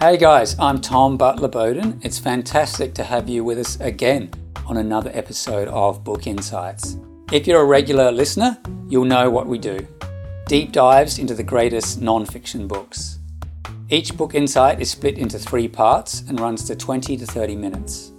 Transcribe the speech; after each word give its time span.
Hey 0.00 0.16
guys, 0.16 0.54
I'm 0.60 0.80
Tom 0.80 1.16
Butler 1.16 1.48
Bowdon. 1.48 1.98
It's 2.04 2.20
fantastic 2.20 2.94
to 2.94 3.02
have 3.02 3.28
you 3.28 3.42
with 3.42 3.58
us 3.58 3.80
again 3.80 4.30
on 4.64 4.76
another 4.76 5.10
episode 5.12 5.66
of 5.66 6.04
Book 6.04 6.28
Insights. 6.28 6.96
If 7.32 7.48
you're 7.48 7.62
a 7.62 7.64
regular 7.64 8.12
listener, 8.12 8.56
you'll 8.88 9.06
know 9.06 9.28
what 9.28 9.48
we 9.48 9.58
do 9.58 9.84
deep 10.46 10.70
dives 10.70 11.18
into 11.18 11.34
the 11.34 11.42
greatest 11.42 12.00
non 12.00 12.24
fiction 12.24 12.68
books. 12.68 13.18
Each 13.88 14.16
book 14.16 14.36
insight 14.36 14.80
is 14.80 14.88
split 14.88 15.18
into 15.18 15.36
three 15.36 15.66
parts 15.66 16.22
and 16.28 16.38
runs 16.38 16.62
to 16.68 16.76
20 16.76 17.16
to 17.16 17.26
30 17.26 17.56
minutes. 17.56 18.12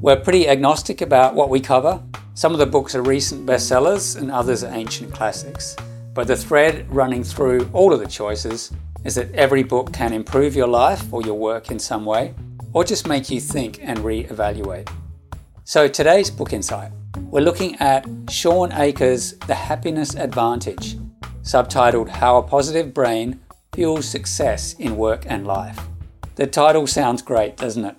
We're 0.00 0.20
pretty 0.20 0.48
agnostic 0.48 1.02
about 1.02 1.34
what 1.34 1.50
we 1.50 1.60
cover. 1.60 2.02
Some 2.32 2.54
of 2.54 2.58
the 2.58 2.64
books 2.64 2.94
are 2.94 3.02
recent 3.02 3.44
bestsellers 3.44 4.18
and 4.18 4.30
others 4.30 4.64
are 4.64 4.72
ancient 4.72 5.12
classics. 5.12 5.76
But 6.14 6.28
the 6.28 6.36
thread 6.36 6.90
running 6.90 7.24
through 7.24 7.68
all 7.74 7.92
of 7.92 8.00
the 8.00 8.06
choices 8.06 8.72
is 9.04 9.14
that 9.14 9.34
every 9.34 9.62
book 9.62 9.92
can 9.92 10.12
improve 10.12 10.54
your 10.54 10.68
life 10.68 11.12
or 11.12 11.22
your 11.22 11.38
work 11.38 11.70
in 11.70 11.78
some 11.78 12.04
way, 12.04 12.34
or 12.72 12.84
just 12.84 13.06
make 13.06 13.30
you 13.30 13.40
think 13.40 13.78
and 13.82 13.98
re-evaluate. 14.00 14.88
So 15.64 15.88
today's 15.88 16.30
book 16.30 16.52
insight, 16.52 16.92
we're 17.30 17.40
looking 17.40 17.76
at 17.76 18.06
Shawn 18.28 18.72
Achor's 18.72 19.38
The 19.38 19.54
Happiness 19.54 20.14
Advantage, 20.14 20.96
subtitled 21.42 22.08
How 22.08 22.36
a 22.38 22.42
Positive 22.42 22.92
Brain 22.92 23.40
Fuels 23.72 24.08
Success 24.08 24.74
in 24.74 24.96
Work 24.96 25.24
and 25.26 25.46
Life. 25.46 25.80
The 26.36 26.46
title 26.46 26.86
sounds 26.86 27.22
great, 27.22 27.56
doesn't 27.56 27.84
it? 27.84 27.96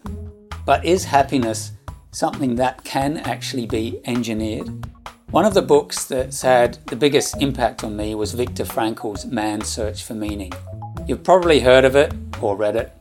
But 0.65 0.85
is 0.85 1.05
happiness 1.05 1.71
something 2.11 2.55
that 2.55 2.83
can 2.83 3.17
actually 3.17 3.65
be 3.65 3.99
engineered? 4.05 4.85
One 5.31 5.45
of 5.45 5.53
the 5.53 5.61
books 5.61 6.05
that's 6.05 6.41
had 6.41 6.85
the 6.87 6.95
biggest 6.97 7.41
impact 7.41 7.85
on 7.85 7.95
me 7.95 8.15
was 8.15 8.33
Viktor 8.33 8.65
Frankl's 8.65 9.25
Man's 9.25 9.69
Search 9.69 10.03
for 10.03 10.13
Meaning. 10.13 10.51
You've 11.11 11.25
probably 11.25 11.59
heard 11.59 11.83
of 11.83 11.97
it 11.97 12.13
or 12.39 12.55
read 12.55 12.77
it. 12.77 12.93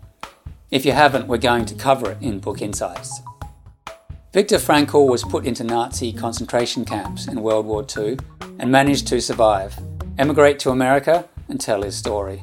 If 0.72 0.84
you 0.84 0.90
haven't, 0.90 1.28
we're 1.28 1.38
going 1.38 1.64
to 1.66 1.76
cover 1.76 2.10
it 2.10 2.18
in 2.20 2.40
Book 2.40 2.60
Insights. 2.60 3.22
Viktor 4.32 4.56
Frankl 4.56 5.08
was 5.08 5.22
put 5.22 5.46
into 5.46 5.62
Nazi 5.62 6.12
concentration 6.12 6.84
camps 6.84 7.28
in 7.28 7.40
World 7.40 7.66
War 7.66 7.86
II 7.96 8.18
and 8.58 8.68
managed 8.68 9.06
to 9.06 9.20
survive, 9.20 9.78
emigrate 10.18 10.58
to 10.58 10.70
America, 10.70 11.28
and 11.48 11.60
tell 11.60 11.82
his 11.82 11.94
story. 11.94 12.42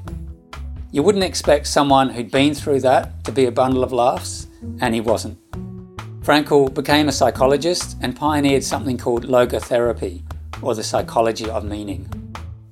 You 0.93 1.03
wouldn't 1.03 1.25
expect 1.25 1.67
someone 1.67 2.11
who'd 2.11 2.31
been 2.31 2.53
through 2.53 2.79
that 2.79 3.25
to 3.25 3.33
be 3.33 3.43
a 3.43 3.51
bundle 3.51 3.83
of 3.83 3.91
laughs, 3.91 4.47
and 4.79 4.95
he 4.95 5.01
wasn't. 5.01 5.37
Frankl 6.21 6.73
became 6.73 7.09
a 7.09 7.11
psychologist 7.11 7.97
and 8.01 8.15
pioneered 8.15 8.63
something 8.63 8.97
called 8.97 9.25
logotherapy, 9.25 10.23
or 10.61 10.75
the 10.75 10.81
psychology 10.81 11.49
of 11.49 11.65
meaning. 11.65 12.09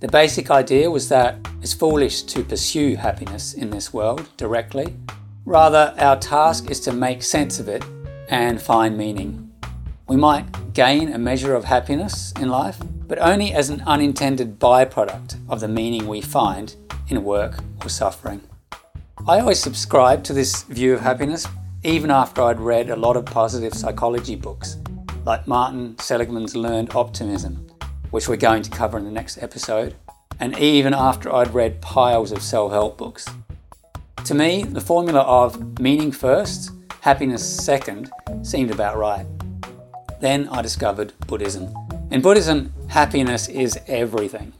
The 0.05 0.11
basic 0.11 0.51
idea 0.51 0.91
was 0.91 1.09
that 1.09 1.35
it's 1.63 1.73
foolish 1.73 2.21
to 2.33 2.43
pursue 2.43 2.95
happiness 2.95 3.55
in 3.55 3.71
this 3.71 3.91
world 3.91 4.29
directly. 4.37 4.95
Rather, 5.45 5.95
our 5.97 6.15
task 6.19 6.69
is 6.69 6.79
to 6.81 6.93
make 6.93 7.23
sense 7.23 7.59
of 7.59 7.67
it 7.67 7.83
and 8.29 8.61
find 8.61 8.95
meaning. 8.95 9.51
We 10.07 10.15
might 10.15 10.75
gain 10.75 11.11
a 11.11 11.17
measure 11.17 11.55
of 11.55 11.63
happiness 11.63 12.33
in 12.39 12.49
life, 12.49 12.77
but 13.07 13.17
only 13.17 13.51
as 13.51 13.71
an 13.71 13.81
unintended 13.87 14.59
byproduct 14.59 15.39
of 15.49 15.59
the 15.59 15.67
meaning 15.67 16.07
we 16.07 16.21
find 16.21 16.75
in 17.07 17.23
work 17.23 17.63
or 17.81 17.89
suffering. 17.89 18.43
I 19.27 19.39
always 19.39 19.59
subscribed 19.59 20.23
to 20.25 20.33
this 20.33 20.61
view 20.65 20.93
of 20.93 21.01
happiness 21.01 21.47
even 21.81 22.11
after 22.11 22.43
I'd 22.43 22.59
read 22.59 22.91
a 22.91 22.95
lot 22.95 23.17
of 23.17 23.25
positive 23.25 23.73
psychology 23.73 24.35
books, 24.35 24.77
like 25.25 25.47
Martin 25.47 25.95
Seligman's 25.97 26.55
Learned 26.55 26.93
Optimism 26.93 27.65
which 28.11 28.27
we're 28.27 28.35
going 28.35 28.63
to 28.63 28.69
cover 28.69 28.97
in 28.97 29.05
the 29.05 29.11
next 29.11 29.41
episode, 29.41 29.95
and 30.39 30.57
even 30.59 30.93
after 30.93 31.33
I'd 31.33 31.53
read 31.53 31.81
piles 31.81 32.31
of 32.31 32.41
self 32.41 32.71
help 32.71 32.97
books. 32.97 33.25
To 34.25 34.33
me, 34.33 34.63
the 34.63 34.81
formula 34.81 35.21
of 35.21 35.79
meaning 35.79 36.11
first, 36.11 36.71
happiness 37.01 37.43
second 37.45 38.11
seemed 38.41 38.71
about 38.71 38.97
right. 38.97 39.25
Then 40.19 40.47
I 40.49 40.61
discovered 40.61 41.13
Buddhism. 41.27 41.73
In 42.11 42.21
Buddhism, 42.21 42.73
happiness 42.87 43.47
is 43.47 43.79
everything. 43.87 44.53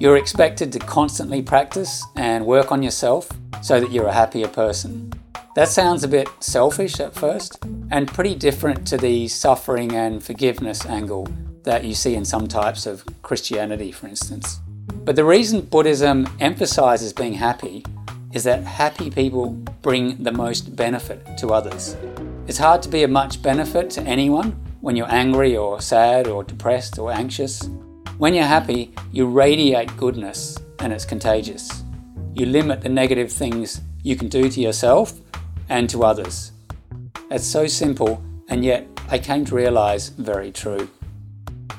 You're 0.00 0.16
expected 0.16 0.72
to 0.72 0.78
constantly 0.78 1.42
practice 1.42 2.04
and 2.16 2.44
work 2.44 2.72
on 2.72 2.82
yourself 2.82 3.30
so 3.62 3.80
that 3.80 3.92
you're 3.92 4.08
a 4.08 4.12
happier 4.12 4.48
person. 4.48 5.12
That 5.54 5.68
sounds 5.68 6.04
a 6.04 6.08
bit 6.08 6.28
selfish 6.40 7.00
at 7.00 7.14
first, 7.14 7.64
and 7.90 8.08
pretty 8.08 8.34
different 8.34 8.86
to 8.88 8.98
the 8.98 9.28
suffering 9.28 9.92
and 9.92 10.22
forgiveness 10.22 10.84
angle 10.84 11.28
that 11.66 11.84
you 11.84 11.94
see 11.94 12.14
in 12.14 12.24
some 12.24 12.48
types 12.48 12.86
of 12.86 13.04
Christianity, 13.22 13.92
for 13.92 14.06
instance. 14.06 14.60
But 15.04 15.16
the 15.16 15.24
reason 15.24 15.60
Buddhism 15.60 16.26
emphasizes 16.40 17.12
being 17.12 17.34
happy 17.34 17.84
is 18.32 18.44
that 18.44 18.62
happy 18.62 19.10
people 19.10 19.50
bring 19.82 20.22
the 20.22 20.32
most 20.32 20.74
benefit 20.74 21.36
to 21.38 21.48
others. 21.48 21.96
It's 22.46 22.58
hard 22.58 22.82
to 22.82 22.88
be 22.88 23.02
of 23.02 23.10
much 23.10 23.42
benefit 23.42 23.90
to 23.90 24.02
anyone 24.02 24.52
when 24.80 24.96
you're 24.96 25.12
angry 25.12 25.56
or 25.56 25.80
sad 25.80 26.28
or 26.28 26.44
depressed 26.44 26.98
or 26.98 27.12
anxious. 27.12 27.68
When 28.18 28.34
you're 28.34 28.44
happy, 28.44 28.94
you 29.12 29.26
radiate 29.26 29.96
goodness 29.96 30.58
and 30.78 30.92
it's 30.92 31.04
contagious. 31.04 31.82
You 32.34 32.46
limit 32.46 32.80
the 32.80 32.88
negative 32.88 33.32
things 33.32 33.80
you 34.02 34.16
can 34.16 34.28
do 34.28 34.48
to 34.48 34.60
yourself 34.60 35.14
and 35.68 35.90
to 35.90 36.04
others. 36.04 36.52
It's 37.30 37.46
so 37.46 37.66
simple, 37.66 38.22
and 38.48 38.64
yet 38.64 38.86
I 39.08 39.18
came 39.18 39.44
to 39.46 39.54
realize 39.56 40.10
very 40.10 40.52
true. 40.52 40.88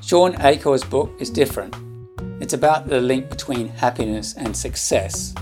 Shawn 0.08 0.36
Achor's 0.40 0.86
book 0.86 1.12
is 1.20 1.30
different. 1.30 1.76
It's 2.40 2.54
about 2.54 2.88
the 2.88 3.02
link 3.02 3.30
between 3.30 3.68
happiness 3.68 4.36
and 4.36 4.56
success. 4.56 5.36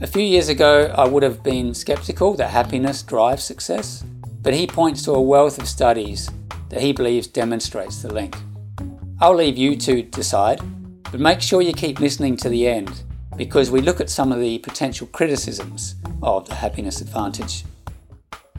A 0.00 0.06
few 0.08 0.24
years 0.24 0.48
ago, 0.48 0.92
I 0.98 1.06
would 1.06 1.22
have 1.22 1.44
been 1.44 1.72
skeptical 1.72 2.34
that 2.34 2.50
happiness 2.50 3.04
drives 3.04 3.44
success, 3.44 4.04
but 4.42 4.52
he 4.52 4.66
points 4.66 5.02
to 5.02 5.12
a 5.12 5.22
wealth 5.22 5.60
of 5.60 5.68
studies 5.68 6.28
that 6.70 6.80
he 6.80 6.92
believes 6.92 7.28
demonstrates 7.28 8.02
the 8.02 8.12
link. 8.12 8.36
I'll 9.20 9.36
leave 9.36 9.56
you 9.56 9.76
to 9.76 10.02
decide, 10.02 10.60
but 11.12 11.20
make 11.20 11.40
sure 11.40 11.62
you 11.62 11.72
keep 11.72 12.00
listening 12.00 12.36
to 12.38 12.48
the 12.48 12.66
end 12.66 13.04
because 13.36 13.70
we 13.70 13.80
look 13.80 14.00
at 14.00 14.10
some 14.10 14.32
of 14.32 14.40
the 14.40 14.58
potential 14.58 15.06
criticisms 15.06 15.94
of 16.20 16.48
the 16.48 16.56
happiness 16.56 17.00
advantage. 17.00 17.62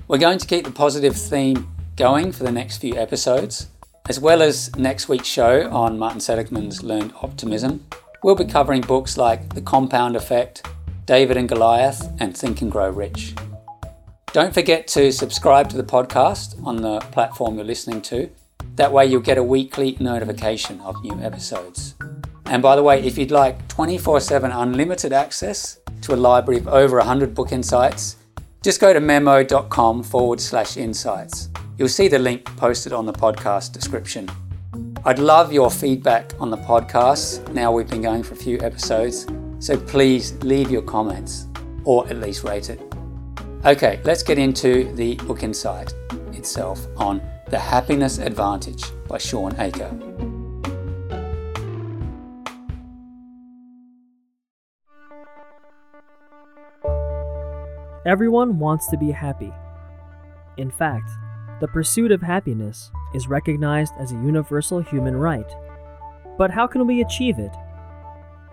We're 0.07 0.17
going 0.17 0.39
to 0.39 0.47
keep 0.47 0.63
the 0.63 0.71
positive 0.71 1.17
theme 1.17 1.67
going 1.97 2.31
for 2.31 2.45
the 2.45 2.53
next 2.53 2.77
few 2.77 2.95
episodes. 2.95 3.67
As 4.07 4.19
well 4.19 4.43
as 4.43 4.75
next 4.75 5.09
week's 5.09 5.27
show 5.27 5.67
on 5.71 5.97
Martin 5.97 6.19
Seligman's 6.19 6.83
Learned 6.83 7.11
Optimism, 7.23 7.87
we'll 8.23 8.35
be 8.35 8.45
covering 8.45 8.81
books 8.81 9.17
like 9.17 9.55
The 9.55 9.61
Compound 9.61 10.15
Effect, 10.15 10.67
David 11.07 11.37
and 11.37 11.49
Goliath, 11.49 12.07
and 12.19 12.37
Think 12.37 12.61
and 12.61 12.71
Grow 12.71 12.91
Rich. 12.91 13.33
Don't 14.31 14.53
forget 14.53 14.87
to 14.89 15.11
subscribe 15.11 15.69
to 15.69 15.77
the 15.77 15.83
podcast 15.83 16.63
on 16.63 16.83
the 16.83 16.99
platform 16.99 17.55
you're 17.55 17.65
listening 17.65 17.99
to. 18.03 18.29
That 18.75 18.91
way, 18.91 19.07
you'll 19.07 19.21
get 19.21 19.39
a 19.39 19.43
weekly 19.43 19.97
notification 19.99 20.81
of 20.81 21.01
new 21.03 21.19
episodes. 21.21 21.95
And 22.45 22.61
by 22.61 22.75
the 22.75 22.83
way, 22.83 23.01
if 23.01 23.17
you'd 23.17 23.31
like 23.31 23.67
24 23.69 24.19
7 24.19 24.51
unlimited 24.51 25.13
access 25.13 25.79
to 26.01 26.13
a 26.13 26.15
library 26.15 26.59
of 26.59 26.67
over 26.67 26.97
100 26.97 27.33
book 27.33 27.51
insights, 27.51 28.17
just 28.61 28.79
go 28.79 28.93
to 28.93 28.99
memod.com 28.99 30.03
forward 30.03 30.39
slash 30.39 30.77
insights. 30.77 31.49
You'll 31.77 31.89
see 31.89 32.07
the 32.07 32.19
link 32.19 32.45
posted 32.55 32.93
on 32.93 33.05
the 33.05 33.11
podcast 33.11 33.73
description. 33.73 34.29
I'd 35.03 35.19
love 35.19 35.51
your 35.51 35.69
feedback 35.69 36.31
on 36.39 36.49
the 36.49 36.57
podcast 36.57 37.53
now 37.53 37.71
we've 37.73 37.89
been 37.89 38.01
going 38.01 38.23
for 38.23 38.33
a 38.33 38.37
few 38.37 38.57
episodes, 38.61 39.27
so 39.59 39.77
please 39.77 40.33
leave 40.41 40.71
your 40.71 40.81
comments 40.81 41.47
or 41.83 42.07
at 42.07 42.17
least 42.17 42.45
rate 42.45 42.69
it. 42.69 42.81
Okay, 43.65 43.99
let's 44.05 44.23
get 44.23 44.39
into 44.39 44.93
the 44.95 45.15
book 45.27 45.43
insight 45.43 45.93
itself 46.31 46.87
on 46.95 47.21
The 47.49 47.59
Happiness 47.59 48.19
Advantage 48.19 48.83
by 49.09 49.17
Shawn 49.17 49.59
Achor. 49.59 49.91
Everyone 58.05 58.59
wants 58.59 58.87
to 58.91 58.97
be 58.97 59.11
happy. 59.11 59.51
In 60.57 60.71
fact, 60.71 61.09
the 61.61 61.67
pursuit 61.67 62.11
of 62.11 62.21
happiness 62.21 62.91
is 63.13 63.27
recognized 63.27 63.93
as 63.97 64.11
a 64.11 64.15
universal 64.15 64.79
human 64.79 65.15
right. 65.15 65.49
But 66.37 66.51
how 66.51 66.67
can 66.67 66.85
we 66.85 67.01
achieve 67.01 67.39
it? 67.39 67.55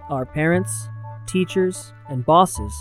Our 0.08 0.24
parents, 0.24 0.88
teachers, 1.26 1.92
and 2.08 2.24
bosses 2.24 2.72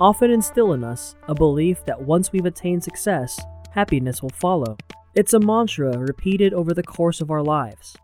often 0.00 0.30
instill 0.30 0.72
in 0.72 0.84
us 0.84 1.14
a 1.28 1.34
belief 1.34 1.84
that 1.84 2.00
once 2.00 2.32
we've 2.32 2.46
attained 2.46 2.82
success, 2.82 3.40
happiness 3.70 4.22
will 4.22 4.30
follow. 4.30 4.76
It's 5.14 5.34
a 5.34 5.40
mantra 5.40 5.96
repeated 5.98 6.52
over 6.52 6.74
the 6.74 6.82
course 6.82 7.20
of 7.20 7.30
our 7.30 7.42
lives. 7.42 7.96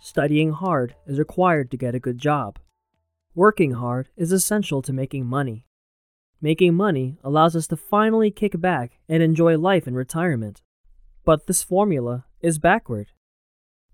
Studying 0.00 0.52
hard 0.52 0.94
is 1.06 1.18
required 1.18 1.70
to 1.70 1.76
get 1.76 1.94
a 1.94 2.00
good 2.00 2.18
job. 2.18 2.58
Working 3.34 3.72
hard 3.72 4.08
is 4.16 4.32
essential 4.32 4.82
to 4.82 4.92
making 4.92 5.26
money. 5.26 5.66
Making 6.40 6.74
money 6.74 7.18
allows 7.22 7.54
us 7.54 7.66
to 7.68 7.76
finally 7.76 8.30
kick 8.30 8.58
back 8.60 8.98
and 9.08 9.22
enjoy 9.22 9.58
life 9.58 9.86
in 9.86 9.94
retirement. 9.94 10.62
But 11.24 11.46
this 11.46 11.62
formula 11.62 12.26
is 12.40 12.58
backward. 12.58 13.12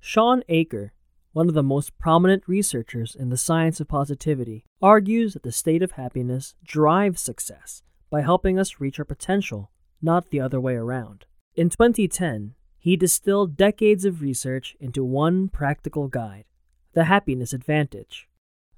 Shawn 0.00 0.42
Achor, 0.48 0.92
one 1.32 1.48
of 1.48 1.54
the 1.54 1.62
most 1.62 1.98
prominent 1.98 2.44
researchers 2.46 3.14
in 3.14 3.28
the 3.28 3.36
science 3.36 3.80
of 3.80 3.88
positivity, 3.88 4.64
argues 4.80 5.34
that 5.34 5.42
the 5.42 5.52
state 5.52 5.82
of 5.82 5.92
happiness 5.92 6.54
drives 6.64 7.20
success 7.20 7.82
by 8.10 8.22
helping 8.22 8.58
us 8.58 8.80
reach 8.80 8.98
our 8.98 9.04
potential, 9.04 9.70
not 10.00 10.30
the 10.30 10.40
other 10.40 10.60
way 10.60 10.74
around. 10.74 11.26
In 11.54 11.68
2010, 11.68 12.54
he 12.78 12.96
distilled 12.96 13.56
decades 13.56 14.04
of 14.04 14.22
research 14.22 14.76
into 14.78 15.04
one 15.04 15.48
practical 15.48 16.08
guide 16.08 16.44
The 16.92 17.04
Happiness 17.04 17.52
Advantage. 17.52 18.28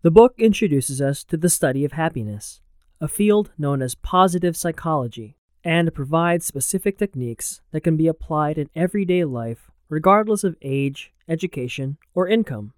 The 0.02 0.10
book 0.10 0.34
introduces 0.38 1.00
us 1.02 1.24
to 1.24 1.36
the 1.36 1.50
study 1.50 1.84
of 1.84 1.92
happiness, 1.92 2.60
a 3.00 3.08
field 3.08 3.50
known 3.58 3.82
as 3.82 3.94
positive 3.94 4.56
psychology, 4.56 5.36
and 5.68 5.94
provides 5.94 6.46
specific 6.46 6.96
techniques 6.96 7.60
that 7.72 7.82
can 7.82 7.94
be 7.94 8.06
applied 8.06 8.56
in 8.56 8.70
everyday 8.74 9.22
life 9.22 9.70
regardless 9.90 10.42
of 10.42 10.56
age, 10.62 11.12
education, 11.28 11.98
or 12.14 12.26
income. 12.26 12.72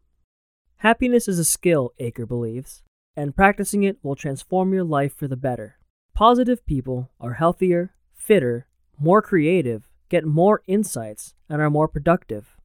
Happiness 0.78 1.28
is 1.28 1.38
a 1.38 1.44
skill, 1.44 1.92
Achor 2.00 2.26
believes, 2.26 2.82
and 3.14 3.36
practicing 3.36 3.84
it 3.84 3.98
will 4.02 4.16
transform 4.16 4.72
your 4.72 4.82
life 4.82 5.14
for 5.14 5.28
the 5.28 5.36
better. 5.36 5.78
Positive 6.14 6.66
people 6.66 7.12
are 7.20 7.34
healthier, 7.34 7.94
fitter, 8.12 8.66
more 8.98 9.22
creative, 9.22 9.88
get 10.08 10.24
more 10.24 10.64
insights, 10.66 11.34
and 11.48 11.62
are 11.62 11.70
more 11.70 11.86
productive. 11.86 12.56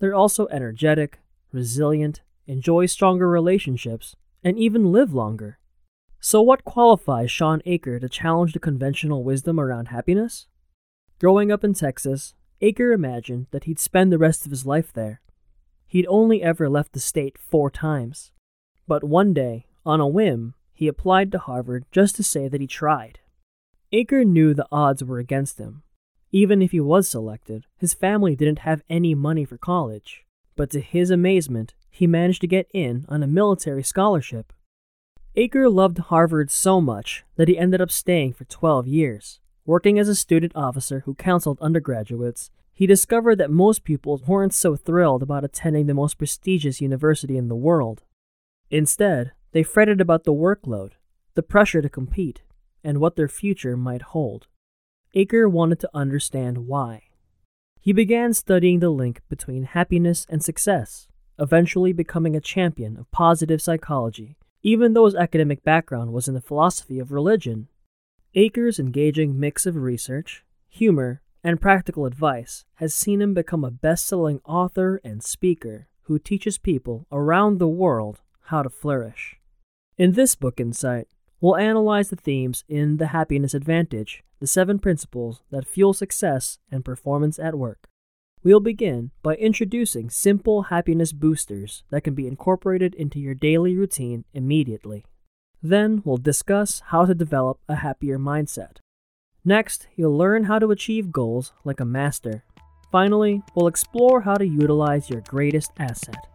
They're 0.00 0.12
also 0.12 0.48
energetic, 0.48 1.20
resilient, 1.52 2.22
enjoy 2.48 2.86
stronger 2.86 3.28
relationships, 3.28 4.16
and 4.42 4.58
even 4.58 4.90
live 4.90 5.14
longer. 5.14 5.60
So, 6.24 6.40
what 6.40 6.64
qualifies 6.64 7.32
Shawn 7.32 7.62
Achor 7.66 7.98
to 7.98 8.08
challenge 8.08 8.52
the 8.52 8.60
conventional 8.60 9.24
wisdom 9.24 9.58
around 9.58 9.88
happiness? 9.88 10.46
Growing 11.18 11.50
up 11.50 11.64
in 11.64 11.74
Texas, 11.74 12.34
Achor 12.60 12.92
imagined 12.92 13.48
that 13.50 13.64
he'd 13.64 13.80
spend 13.80 14.12
the 14.12 14.18
rest 14.18 14.46
of 14.46 14.52
his 14.52 14.64
life 14.64 14.92
there. 14.92 15.20
He'd 15.88 16.06
only 16.06 16.40
ever 16.40 16.68
left 16.68 16.92
the 16.92 17.00
state 17.00 17.38
four 17.38 17.72
times. 17.72 18.30
But 18.86 19.02
one 19.02 19.34
day, 19.34 19.66
on 19.84 19.98
a 19.98 20.06
whim, 20.06 20.54
he 20.72 20.86
applied 20.86 21.32
to 21.32 21.40
Harvard 21.40 21.86
just 21.90 22.14
to 22.16 22.22
say 22.22 22.46
that 22.46 22.60
he 22.60 22.68
tried. 22.68 23.18
Achor 23.90 24.24
knew 24.24 24.54
the 24.54 24.68
odds 24.70 25.02
were 25.02 25.18
against 25.18 25.58
him. 25.58 25.82
Even 26.30 26.62
if 26.62 26.70
he 26.70 26.78
was 26.78 27.08
selected, 27.08 27.66
his 27.76 27.94
family 27.94 28.36
didn't 28.36 28.60
have 28.60 28.84
any 28.88 29.16
money 29.16 29.44
for 29.44 29.58
college. 29.58 30.24
But 30.54 30.70
to 30.70 30.80
his 30.80 31.10
amazement, 31.10 31.74
he 31.90 32.06
managed 32.06 32.42
to 32.42 32.46
get 32.46 32.70
in 32.72 33.06
on 33.08 33.24
a 33.24 33.26
military 33.26 33.82
scholarship 33.82 34.52
Achor 35.34 35.70
loved 35.70 35.96
Harvard 35.96 36.50
so 36.50 36.78
much 36.78 37.24
that 37.36 37.48
he 37.48 37.56
ended 37.56 37.80
up 37.80 37.90
staying 37.90 38.34
for 38.34 38.44
12 38.44 38.86
years. 38.86 39.40
Working 39.64 39.98
as 39.98 40.06
a 40.06 40.14
student 40.14 40.52
officer 40.54 41.00
who 41.06 41.14
counseled 41.14 41.58
undergraduates, 41.62 42.50
he 42.70 42.86
discovered 42.86 43.36
that 43.36 43.50
most 43.50 43.82
pupils 43.82 44.26
weren't 44.26 44.52
so 44.52 44.76
thrilled 44.76 45.22
about 45.22 45.42
attending 45.42 45.86
the 45.86 45.94
most 45.94 46.18
prestigious 46.18 46.82
university 46.82 47.38
in 47.38 47.48
the 47.48 47.56
world. 47.56 48.02
Instead, 48.68 49.32
they 49.52 49.62
fretted 49.62 50.02
about 50.02 50.24
the 50.24 50.34
workload, 50.34 50.92
the 51.34 51.42
pressure 51.42 51.80
to 51.80 51.88
compete, 51.88 52.42
and 52.84 52.98
what 52.98 53.16
their 53.16 53.28
future 53.28 53.74
might 53.74 54.02
hold. 54.02 54.48
Achor 55.14 55.48
wanted 55.48 55.80
to 55.80 55.90
understand 55.94 56.66
why. 56.66 57.04
He 57.80 57.94
began 57.94 58.34
studying 58.34 58.80
the 58.80 58.90
link 58.90 59.22
between 59.30 59.62
happiness 59.62 60.26
and 60.28 60.44
success, 60.44 61.08
eventually 61.38 61.94
becoming 61.94 62.36
a 62.36 62.40
champion 62.40 62.98
of 62.98 63.10
positive 63.10 63.62
psychology 63.62 64.36
even 64.62 64.94
though 64.94 65.06
his 65.06 65.14
academic 65.14 65.64
background 65.64 66.12
was 66.12 66.28
in 66.28 66.34
the 66.34 66.40
philosophy 66.40 66.98
of 66.98 67.12
religion. 67.12 67.68
Achor's 68.34 68.78
engaging 68.78 69.38
mix 69.38 69.66
of 69.66 69.76
research, 69.76 70.44
humor, 70.68 71.20
and 71.44 71.60
practical 71.60 72.06
advice 72.06 72.64
has 72.74 72.94
seen 72.94 73.20
him 73.20 73.34
become 73.34 73.64
a 73.64 73.70
best 73.70 74.06
selling 74.06 74.40
author 74.44 75.00
and 75.04 75.22
speaker 75.22 75.88
who 76.02 76.18
teaches 76.18 76.58
people 76.58 77.06
around 77.10 77.58
the 77.58 77.68
world 77.68 78.20
how 78.46 78.62
to 78.62 78.70
flourish. 78.70 79.36
In 79.98 80.12
this 80.12 80.34
book 80.34 80.60
insight, 80.60 81.08
we'll 81.40 81.56
analyze 81.56 82.10
the 82.10 82.16
themes 82.16 82.64
in 82.68 82.96
The 82.96 83.08
Happiness 83.08 83.54
Advantage, 83.54 84.22
the 84.40 84.46
seven 84.46 84.78
principles 84.78 85.42
that 85.50 85.66
fuel 85.66 85.92
success 85.92 86.58
and 86.70 86.84
performance 86.84 87.38
at 87.38 87.58
work. 87.58 87.88
We'll 88.44 88.58
begin 88.58 89.12
by 89.22 89.36
introducing 89.36 90.10
simple 90.10 90.62
happiness 90.62 91.12
boosters 91.12 91.84
that 91.90 92.02
can 92.02 92.14
be 92.14 92.26
incorporated 92.26 92.92
into 92.96 93.20
your 93.20 93.34
daily 93.34 93.76
routine 93.76 94.24
immediately. 94.34 95.04
Then 95.62 96.02
we'll 96.04 96.16
discuss 96.16 96.82
how 96.86 97.04
to 97.06 97.14
develop 97.14 97.60
a 97.68 97.76
happier 97.76 98.18
mindset. 98.18 98.78
Next, 99.44 99.86
you'll 99.94 100.18
learn 100.18 100.44
how 100.44 100.58
to 100.58 100.72
achieve 100.72 101.12
goals 101.12 101.52
like 101.64 101.78
a 101.78 101.84
master. 101.84 102.42
Finally, 102.90 103.42
we'll 103.54 103.68
explore 103.68 104.22
how 104.22 104.34
to 104.34 104.46
utilize 104.46 105.08
your 105.08 105.20
greatest 105.20 105.70
asset 105.78 106.31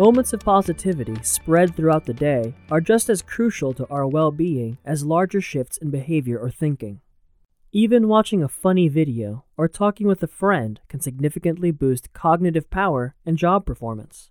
Moments 0.00 0.32
of 0.32 0.40
positivity 0.40 1.14
spread 1.22 1.76
throughout 1.76 2.06
the 2.06 2.14
day 2.14 2.54
are 2.70 2.80
just 2.80 3.10
as 3.10 3.20
crucial 3.20 3.74
to 3.74 3.86
our 3.90 4.06
well 4.06 4.30
being 4.30 4.78
as 4.82 5.04
larger 5.04 5.42
shifts 5.42 5.76
in 5.76 5.90
behavior 5.90 6.38
or 6.38 6.50
thinking. 6.50 7.02
Even 7.70 8.08
watching 8.08 8.42
a 8.42 8.48
funny 8.48 8.88
video 8.88 9.44
or 9.58 9.68
talking 9.68 10.06
with 10.06 10.22
a 10.22 10.26
friend 10.26 10.80
can 10.88 11.00
significantly 11.00 11.70
boost 11.70 12.14
cognitive 12.14 12.70
power 12.70 13.14
and 13.26 13.36
job 13.36 13.66
performance. 13.66 14.30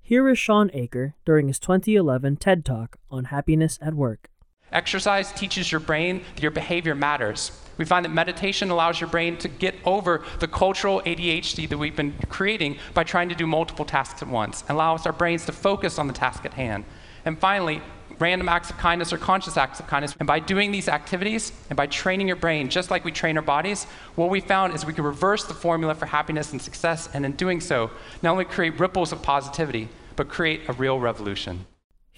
Here 0.00 0.26
is 0.30 0.38
Shawn 0.38 0.70
Achor 0.72 1.14
during 1.26 1.48
his 1.48 1.58
2011 1.58 2.36
TED 2.36 2.64
Talk 2.64 2.96
on 3.10 3.24
happiness 3.24 3.78
at 3.82 3.92
work. 3.92 4.30
Exercise 4.72 5.32
teaches 5.32 5.72
your 5.72 5.80
brain 5.80 6.22
that 6.34 6.42
your 6.42 6.50
behavior 6.52 6.94
matters. 6.94 7.52
We 7.76 7.84
find 7.84 8.04
that 8.04 8.10
meditation 8.10 8.70
allows 8.70 9.00
your 9.00 9.08
brain 9.08 9.36
to 9.38 9.48
get 9.48 9.74
over 9.84 10.22
the 10.38 10.46
cultural 10.46 11.00
ADHD 11.02 11.68
that 11.68 11.78
we've 11.78 11.96
been 11.96 12.14
creating 12.28 12.76
by 12.94 13.04
trying 13.04 13.28
to 13.30 13.34
do 13.34 13.46
multiple 13.46 13.84
tasks 13.84 14.22
at 14.22 14.28
once, 14.28 14.62
and 14.62 14.70
allows 14.70 15.06
our 15.06 15.12
brains 15.12 15.46
to 15.46 15.52
focus 15.52 15.98
on 15.98 16.06
the 16.06 16.12
task 16.12 16.44
at 16.44 16.54
hand. 16.54 16.84
And 17.24 17.38
finally, 17.38 17.80
random 18.18 18.48
acts 18.48 18.70
of 18.70 18.76
kindness 18.76 19.12
or 19.12 19.18
conscious 19.18 19.56
acts 19.56 19.80
of 19.80 19.86
kindness. 19.86 20.14
And 20.20 20.26
by 20.26 20.38
doing 20.38 20.70
these 20.70 20.88
activities 20.88 21.52
and 21.70 21.76
by 21.76 21.86
training 21.86 22.28
your 22.28 22.36
brain, 22.36 22.68
just 22.68 22.90
like 22.90 23.04
we 23.04 23.12
train 23.12 23.36
our 23.38 23.42
bodies, 23.42 23.84
what 24.14 24.30
we 24.30 24.40
found 24.40 24.74
is 24.74 24.84
we 24.84 24.92
can 24.92 25.04
reverse 25.04 25.44
the 25.44 25.54
formula 25.54 25.94
for 25.94 26.06
happiness 26.06 26.52
and 26.52 26.60
success, 26.60 27.08
and 27.14 27.24
in 27.24 27.32
doing 27.32 27.60
so, 27.60 27.90
not 28.22 28.32
only 28.32 28.44
create 28.44 28.78
ripples 28.78 29.10
of 29.10 29.22
positivity, 29.22 29.88
but 30.16 30.28
create 30.28 30.60
a 30.68 30.74
real 30.74 31.00
revolution. 31.00 31.64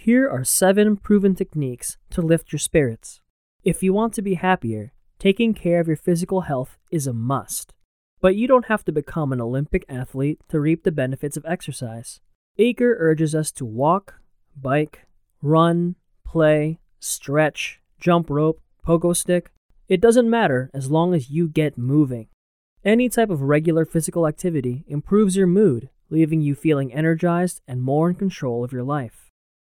Here 0.05 0.29
are 0.29 0.43
seven 0.43 0.97
proven 0.97 1.37
techniques 1.37 1.97
to 2.11 2.23
lift 2.23 2.51
your 2.51 2.59
spirits. 2.59 3.21
If 3.63 3.85
you 3.85 3.93
want 3.93 4.15
to 4.15 4.21
be 4.21 4.35
happier, 4.35 4.93
taking 5.21 5.55
care 5.55 5.79
of 5.79 5.87
your 5.87 5.97
physical 5.97 6.41
health 6.41 6.77
is 6.91 7.07
a 7.07 7.13
must. 7.13 7.73
But 8.21 8.35
you 8.35 8.49
don't 8.49 8.65
have 8.65 8.85
to 8.87 8.91
become 8.91 9.33
an 9.33 9.41
Olympic 9.41 9.85
athlete 9.89 10.41
to 10.49 10.59
reap 10.59 10.83
the 10.83 10.91
benefits 10.91 11.37
of 11.37 11.45
exercise. 11.47 12.21
Achor 12.59 12.97
urges 12.99 13.33
us 13.33 13.53
to 13.53 13.65
walk, 13.65 14.15
bike, 14.61 15.07
run, 15.41 15.95
play, 16.27 16.81
stretch, 16.99 17.81
jump 18.01 18.29
rope, 18.29 18.61
pogo 18.85 19.15
stick. 19.15 19.53
It 19.87 20.01
doesn't 20.01 20.29
matter 20.29 20.69
as 20.75 20.91
long 20.91 21.15
as 21.15 21.31
you 21.31 21.47
get 21.47 21.79
moving. 21.79 22.27
Any 22.85 23.09
type 23.09 23.31
of 23.31 23.43
regular 23.43 23.85
physical 23.85 24.27
activity 24.27 24.85
improves 24.89 25.37
your 25.37 25.47
mood, 25.47 25.91
leaving 26.11 26.41
you 26.41 26.57
feeling 26.57 26.93
energized 26.93 27.61
and 27.69 27.81
more 27.81 28.11
in 28.11 28.17
control 28.17 28.65
of 28.65 28.73
your 28.73 28.83
life. 28.83 29.22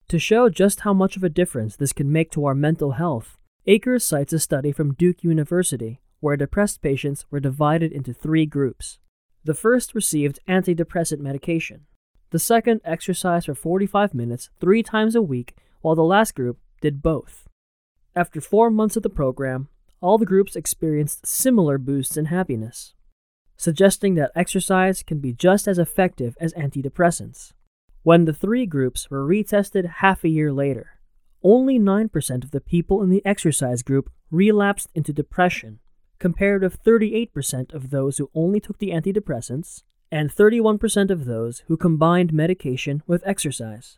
To 0.09 0.17
show 0.17 0.49
just 0.49 0.79
how 0.79 0.93
much 0.93 1.17
of 1.17 1.23
a 1.23 1.29
difference 1.29 1.75
this 1.75 1.93
can 1.93 2.11
make 2.11 2.31
to 2.31 2.43
our 2.45 2.55
mental 2.55 2.93
health, 2.93 3.37
Achor 3.67 3.99
cites 3.99 4.33
a 4.33 4.39
study 4.39 4.71
from 4.71 4.95
Duke 4.95 5.23
University 5.23 6.01
where 6.19 6.35
depressed 6.35 6.81
patients 6.81 7.27
were 7.29 7.39
divided 7.39 7.91
into 7.91 8.11
three 8.11 8.47
groups. 8.47 8.97
The 9.43 9.53
first 9.53 9.93
received 9.93 10.39
antidepressant 10.47 11.19
medication. 11.19 11.85
The 12.31 12.39
second 12.39 12.81
exercised 12.83 13.45
for 13.45 13.53
45 13.53 14.15
minutes 14.15 14.49
three 14.59 14.81
times 14.81 15.13
a 15.13 15.21
week, 15.21 15.55
while 15.81 15.93
the 15.93 16.01
last 16.01 16.33
group 16.33 16.57
did 16.81 17.03
both. 17.03 17.47
After 18.15 18.41
four 18.41 18.71
months 18.71 18.97
of 18.97 19.03
the 19.03 19.11
program, 19.11 19.67
all 20.01 20.17
the 20.17 20.25
groups 20.25 20.55
experienced 20.55 21.27
similar 21.27 21.77
boosts 21.77 22.17
in 22.17 22.25
happiness, 22.25 22.95
suggesting 23.57 24.15
that 24.15 24.31
exercise 24.35 25.03
can 25.03 25.19
be 25.19 25.33
just 25.33 25.67
as 25.67 25.77
effective 25.77 26.35
as 26.41 26.51
antidepressants. 26.55 27.53
When 28.03 28.25
the 28.25 28.33
three 28.33 28.65
groups 28.65 29.09
were 29.09 29.27
retested 29.27 29.85
half 29.85 30.23
a 30.23 30.29
year 30.29 30.53
later, 30.53 30.99
only 31.43 31.77
9% 31.77 32.43
of 32.43 32.51
the 32.51 32.61
people 32.61 33.03
in 33.03 33.09
the 33.09 33.25
exercise 33.25 33.83
group 33.83 34.09
relapsed 34.31 34.87
into 34.95 35.11
depression, 35.11 35.79
compared 36.17 36.61
with 36.61 36.81
38% 36.83 37.73
of 37.73 37.89
those 37.89 38.17
who 38.17 38.29
only 38.33 38.59
took 38.59 38.77
the 38.77 38.91
antidepressants 38.91 39.83
and 40.11 40.33
31% 40.33 41.11
of 41.11 41.25
those 41.25 41.63
who 41.67 41.77
combined 41.77 42.33
medication 42.33 43.03
with 43.05 43.25
exercise. 43.25 43.97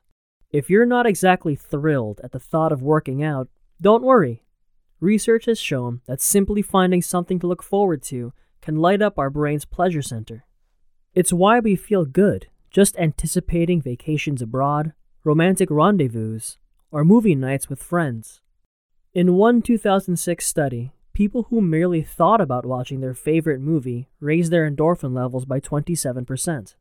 If 0.52 0.70
you're 0.70 0.86
not 0.86 1.06
exactly 1.06 1.56
thrilled 1.56 2.20
at 2.24 2.32
the 2.32 2.40
thought 2.40 2.72
of 2.72 2.82
working 2.82 3.24
out, 3.24 3.50
don't 3.80 4.04
worry. 4.04 4.44
Research 5.00 5.46
has 5.46 5.60
shown 5.60 6.02
that 6.08 6.22
simply 6.22 6.62
finding 6.62 7.02
something 7.02 7.40
to 7.40 7.48
look 7.48 7.64
forward 7.64 8.04
to 8.04 8.34
can 8.62 8.76
light 8.76 9.02
up 9.02 9.18
our 9.18 9.30
brain's 9.30 9.66
pleasure 9.66 10.02
center. 10.02 10.46
It's 11.14 11.34
why 11.34 11.60
we 11.60 11.76
feel 11.76 12.06
good 12.06 12.48
just 12.72 12.98
anticipating 12.98 13.82
vacations 13.82 14.42
abroad, 14.42 14.94
romantic 15.24 15.70
rendezvous, 15.70 16.40
or 16.90 17.04
movie 17.04 17.36
nights 17.36 17.70
with 17.70 17.84
friends. 17.84 18.42
In 19.14 19.36
one 19.36 19.62
2006 19.62 20.46
study, 20.46 20.94
people 21.14 21.48
who 21.50 21.60
merely 21.62 22.02
thought 22.02 22.40
about 22.40 22.66
watching 22.66 23.02
their 23.02 23.14
favorite 23.14 23.60
movie 23.60 24.08
raised 24.22 24.52
their 24.52 24.70
endorphin 24.70 25.14
levels 25.14 25.44
by 25.46 25.60
27%. 25.60 26.76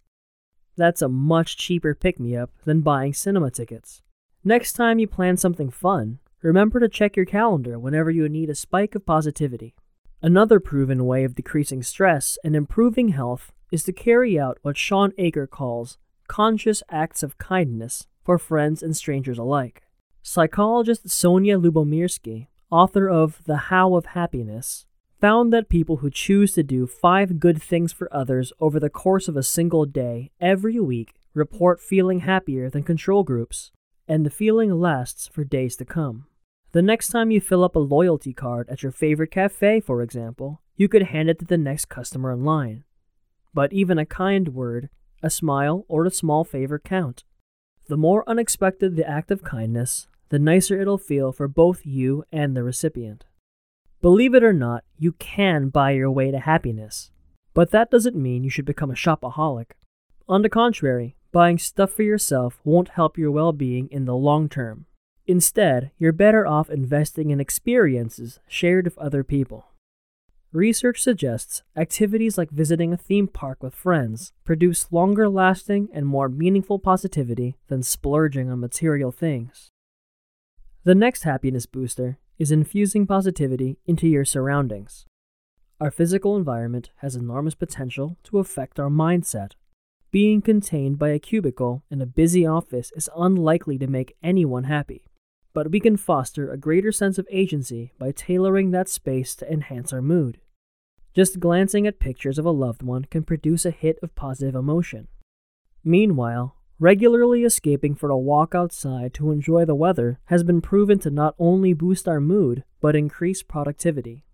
That's 0.77 1.03
a 1.03 1.09
much 1.09 1.57
cheaper 1.57 1.95
pick 1.95 2.21
me 2.21 2.37
up 2.37 2.51
than 2.65 2.83
buying 2.83 3.13
cinema 3.13 3.51
tickets. 3.51 4.03
Next 4.45 4.75
time 4.75 5.01
you 5.01 5.09
plan 5.09 5.37
something 5.37 5.71
fun, 5.71 6.21
remember 6.41 6.79
to 6.79 6.89
check 6.89 7.17
your 7.17 7.27
calendar 7.27 7.79
whenever 7.79 8.11
you 8.11 8.29
need 8.29 8.49
a 8.49 8.55
spike 8.55 8.95
of 8.95 9.05
positivity. 9.05 9.75
Another 10.23 10.61
proven 10.61 11.05
way 11.05 11.25
of 11.25 11.35
decreasing 11.35 11.83
stress 11.83 12.39
and 12.45 12.55
improving 12.55 13.09
health 13.09 13.53
is 13.71 13.85
to 13.85 13.93
carry 13.93 14.39
out 14.39 14.59
what 14.63 14.77
Shawn 14.77 15.13
Achor 15.19 15.47
calls 15.47 15.99
conscious 16.29 16.83
acts 16.89 17.23
of 17.23 17.39
kindness 17.39 18.07
for 18.23 18.39
friends 18.39 18.83
and 18.83 18.97
strangers 18.97 19.39
alike. 19.39 19.83
Psychologist 20.23 21.07
Sonja 21.07 21.61
Lyubomirsky, 21.61 22.47
author 22.71 23.09
of 23.09 23.43
The 23.47 23.57
How 23.57 23.97
of 23.97 24.07
Happiness, 24.07 24.87
found 25.21 25.53
that 25.53 25.69
people 25.69 25.97
who 25.97 26.11
choose 26.11 26.53
to 26.53 26.63
do 26.63 26.87
five 26.87 27.41
good 27.41 27.61
things 27.61 27.93
for 27.93 28.09
others 28.15 28.53
over 28.61 28.79
the 28.79 28.91
course 28.91 29.29
of 29.29 29.37
a 29.37 29.43
single 29.43 29.87
day 29.87 30.31
every 30.41 30.79
week 30.79 31.15
report 31.35 31.81
feeling 31.81 32.21
happier 32.21 32.71
than 32.71 32.83
control 32.83 33.23
groups, 33.23 33.71
and 34.09 34.25
the 34.25 34.31
feeling 34.31 34.81
lasts 34.81 35.29
for 35.29 35.45
days 35.45 35.77
to 35.77 35.85
come. 35.85 36.27
The 36.73 36.83
next 36.83 37.09
time 37.09 37.31
you 37.31 37.41
fill 37.41 37.65
up 37.65 37.77
a 37.77 37.81
loyalty 37.81 38.33
card 38.33 38.69
at 38.69 38.83
your 38.83 38.93
favorite 38.93 39.31
cafe, 39.31 39.81
for 39.81 40.03
example, 40.03 40.61
you 40.77 40.89
could 40.89 41.03
hand 41.03 41.29
it 41.29 41.39
to 41.41 41.45
the 41.45 41.59
next 41.59 41.87
customer 41.87 42.33
in 42.33 42.45
line. 42.45 42.85
But 43.53 43.73
even 43.73 43.99
a 43.99 44.07
kind 44.07 44.49
word, 44.49 44.89
a 45.23 45.31
smile, 45.31 45.85
or 45.89 46.05
a 46.05 46.11
small 46.11 46.45
favor 46.45 46.79
count. 46.79 47.25
The 47.89 47.97
more 47.97 48.29
unexpected 48.29 48.97
the 48.97 49.09
act 49.09 49.31
of 49.31 49.43
kindness, 49.43 50.07
the 50.29 50.39
nicer 50.39 50.81
it'll 50.81 50.99
feel 50.99 51.33
for 51.33 51.49
both 51.49 51.85
you 51.85 52.25
and 52.31 52.57
the 52.57 52.63
recipient. 52.63 53.25
Believe 54.01 54.35
it 54.35 54.45
or 54.45 54.53
not, 54.53 54.85
you 54.97 55.13
can 55.13 55.69
buy 55.69 55.91
your 55.91 56.11
way 56.11 56.31
to 56.31 56.39
happiness. 56.39 57.11
But 57.53 57.71
that 57.73 57.91
doesn't 57.91 58.17
mean 58.17 58.45
you 58.45 58.51
should 58.51 58.65
become 58.65 58.91
a 58.91 58.95
shopaholic. 58.95 59.73
On 60.29 60.43
the 60.43 60.49
contrary, 60.49 61.17
buying 61.33 61.59
stuff 61.59 61.91
for 61.91 62.05
yourself 62.05 62.61
won't 62.65 62.91
help 62.91 63.19
your 63.19 63.31
well 63.31 63.53
being 63.53 63.89
in 63.91 64.05
the 64.05 64.15
long 64.15 64.49
term. 64.49 64.87
Instead, 65.27 65.91
you're 65.99 66.13
better 66.13 66.47
off 66.47 66.71
investing 66.71 67.31
in 67.31 67.41
experiences 67.41 68.39
shared 68.49 68.85
with 68.85 68.97
other 68.99 69.23
people. 69.23 69.67
Research 70.53 71.01
suggests 71.01 71.63
activities 71.77 72.37
like 72.37 72.51
visiting 72.51 72.93
a 72.93 72.97
theme 72.97 73.29
park 73.29 73.63
with 73.63 73.73
friends 73.73 74.33
produce 74.43 74.91
longer 74.91 75.29
lasting 75.29 75.89
and 75.93 76.05
more 76.05 76.29
meaningful 76.29 76.81
positivity 76.81 77.57
than 77.69 77.85
splurging 77.85 78.51
on 78.51 78.59
material 78.59 79.13
things. 79.13 79.71
The 80.83 80.97
next 80.97 81.23
happiness 81.23 81.67
booster 81.67 82.19
is 82.37 82.51
infusing 82.51 83.07
positivity 83.07 83.79
into 83.87 84.09
your 84.09 84.25
surroundings. 84.25 85.07
Our 85.81 85.93
physical 85.93 86.37
environment 86.37 86.91
has 86.97 87.15
enormous 87.15 87.55
potential 87.55 88.17
to 88.25 88.41
affect 88.41 88.81
our 88.81 88.91
mindset. 88.91 89.53
Being 90.11 90.43
contained 90.43 90.99
by 90.99 91.11
a 91.11 91.21
cubicle 91.21 91.85
in 91.93 92.01
a 92.01 92.07
busy 92.07 92.45
office 92.45 92.91
is 92.97 93.09
unlikely 93.17 93.79
to 93.79 93.87
make 93.87 94.17
anyone 94.21 94.65
happy, 94.65 95.05
but 95.53 95.71
we 95.71 95.81
can 95.81 95.97
foster 95.97 96.51
a 96.51 96.57
greater 96.57 96.93
sense 96.93 97.19
of 97.19 97.27
agency 97.31 97.93
by 97.99 98.13
tailoring 98.13 98.71
that 98.71 98.89
space 98.89 99.35
to 99.37 99.53
enhance 99.53 99.93
our 99.93 100.03
mood. 100.03 100.41
Just 101.15 101.41
glancing 101.41 101.87
at 101.87 101.99
pictures 101.99 102.39
of 102.39 102.47
a 102.47 102.51
loved 102.51 102.83
one 102.83 103.05
can 103.05 103.25
produce 103.25 103.65
a 103.65 103.71
hit 103.71 103.99
of 104.03 104.15
positive 104.15 104.55
emotion. 104.55 105.09
Meanwhile, 105.83 106.57
Regularly 106.81 107.45
escaping 107.45 107.95
for 107.95 108.09
a 108.09 108.17
walk 108.17 108.55
outside 108.55 109.13
to 109.13 109.31
enjoy 109.31 109.67
the 109.67 109.75
weather 109.75 110.19
has 110.25 110.43
been 110.43 110.63
proven 110.63 110.99
to 111.01 111.11
not 111.11 111.35
only 111.39 111.75
boost 111.75 112.09
our 112.09 112.23
mood, 112.23 112.65
but 112.81 112.97
increase 112.97 113.43
productivity. 113.43 114.25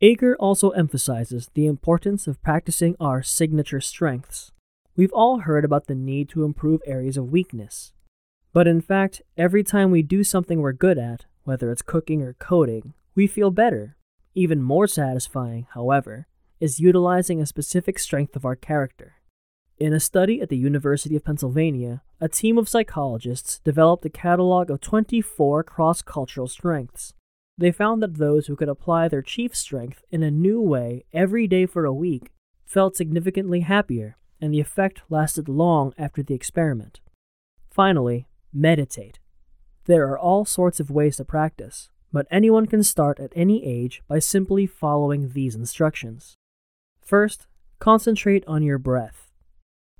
Achor 0.00 0.34
also 0.36 0.70
emphasizes 0.70 1.50
the 1.52 1.66
importance 1.66 2.26
of 2.26 2.42
practicing 2.42 2.96
our 2.98 3.22
signature 3.22 3.82
strengths. 3.82 4.50
We've 4.96 5.12
all 5.12 5.40
heard 5.40 5.62
about 5.62 5.88
the 5.88 5.94
need 5.94 6.30
to 6.30 6.44
improve 6.44 6.80
areas 6.86 7.18
of 7.18 7.30
weakness. 7.30 7.92
But 8.52 8.66
in 8.66 8.80
fact, 8.80 9.22
every 9.36 9.62
time 9.62 9.90
we 9.90 10.02
do 10.02 10.24
something 10.24 10.60
we're 10.60 10.72
good 10.72 10.98
at, 10.98 11.26
whether 11.44 11.70
it's 11.70 11.82
cooking 11.82 12.22
or 12.22 12.34
coding, 12.34 12.94
we 13.14 13.26
feel 13.26 13.50
better. 13.50 13.96
Even 14.34 14.62
more 14.62 14.86
satisfying, 14.86 15.66
however, 15.74 16.26
is 16.60 16.80
utilizing 16.80 17.40
a 17.40 17.46
specific 17.46 17.98
strength 17.98 18.36
of 18.36 18.44
our 18.44 18.56
character. 18.56 19.14
In 19.78 19.92
a 19.92 20.00
study 20.00 20.40
at 20.40 20.48
the 20.48 20.56
University 20.56 21.14
of 21.14 21.24
Pennsylvania, 21.24 22.02
a 22.20 22.28
team 22.28 22.58
of 22.58 22.68
psychologists 22.68 23.60
developed 23.60 24.04
a 24.04 24.10
catalog 24.10 24.70
of 24.70 24.80
24 24.80 25.62
cross 25.62 26.02
cultural 26.02 26.48
strengths. 26.48 27.14
They 27.56 27.70
found 27.70 28.02
that 28.02 28.18
those 28.18 28.46
who 28.46 28.56
could 28.56 28.68
apply 28.68 29.08
their 29.08 29.22
chief 29.22 29.54
strength 29.54 30.02
in 30.10 30.22
a 30.22 30.30
new 30.30 30.60
way 30.60 31.04
every 31.12 31.46
day 31.46 31.66
for 31.66 31.84
a 31.84 31.94
week 31.94 32.32
felt 32.66 32.96
significantly 32.96 33.60
happier, 33.60 34.16
and 34.40 34.52
the 34.52 34.60
effect 34.60 35.02
lasted 35.08 35.48
long 35.48 35.92
after 35.96 36.22
the 36.22 36.34
experiment. 36.34 37.00
Finally, 37.70 38.26
meditate. 38.60 39.18
There 39.86 40.08
are 40.08 40.18
all 40.18 40.44
sorts 40.44 40.80
of 40.80 40.90
ways 40.90 41.16
to 41.16 41.24
practice, 41.24 41.90
but 42.12 42.26
anyone 42.30 42.66
can 42.66 42.82
start 42.82 43.20
at 43.20 43.32
any 43.34 43.64
age 43.64 44.02
by 44.08 44.18
simply 44.18 44.66
following 44.66 45.30
these 45.30 45.54
instructions. 45.54 46.36
First, 47.00 47.46
concentrate 47.78 48.44
on 48.46 48.62
your 48.62 48.78
breath. 48.78 49.30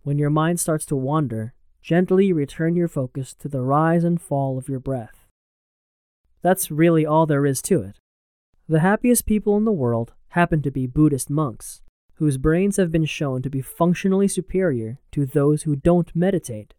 When 0.03 0.19
your 0.19 0.31
mind 0.31 0.61
starts 0.61 0.85
to 0.87 0.97
wander, 0.97 1.55
gently 1.83 2.33
return 2.33 2.77
your 2.77 2.89
focus 2.89 3.35
to 3.35 3.49
the 3.49 3.63
rise 3.63 4.05
and 4.05 4.21
fall 4.21 4.59
of 4.59 4.69
your 4.69 4.81
breath. 4.81 5.27
That's 6.43 6.71
really 6.71 7.07
all 7.07 7.27
there 7.27 7.47
is 7.47 7.63
to 7.63 7.83
it. 7.83 7.97
The 8.69 8.81
happiest 8.81 9.27
people 9.27 9.57
in 9.57 9.65
the 9.65 9.73
world 9.73 10.13
happen 10.29 10.61
to 10.63 10.71
be 10.71 10.87
Buddhist 10.87 11.31
monks, 11.31 11.83
whose 12.15 12.37
brains 12.37 12.77
have 12.77 12.93
been 12.93 13.07
shown 13.07 13.43
to 13.43 13.51
be 13.51 13.63
functionally 13.63 14.29
superior 14.29 14.99
to 15.13 15.25
those 15.25 15.63
who 15.63 15.77
don't 15.77 16.15
meditate. 16.15 16.75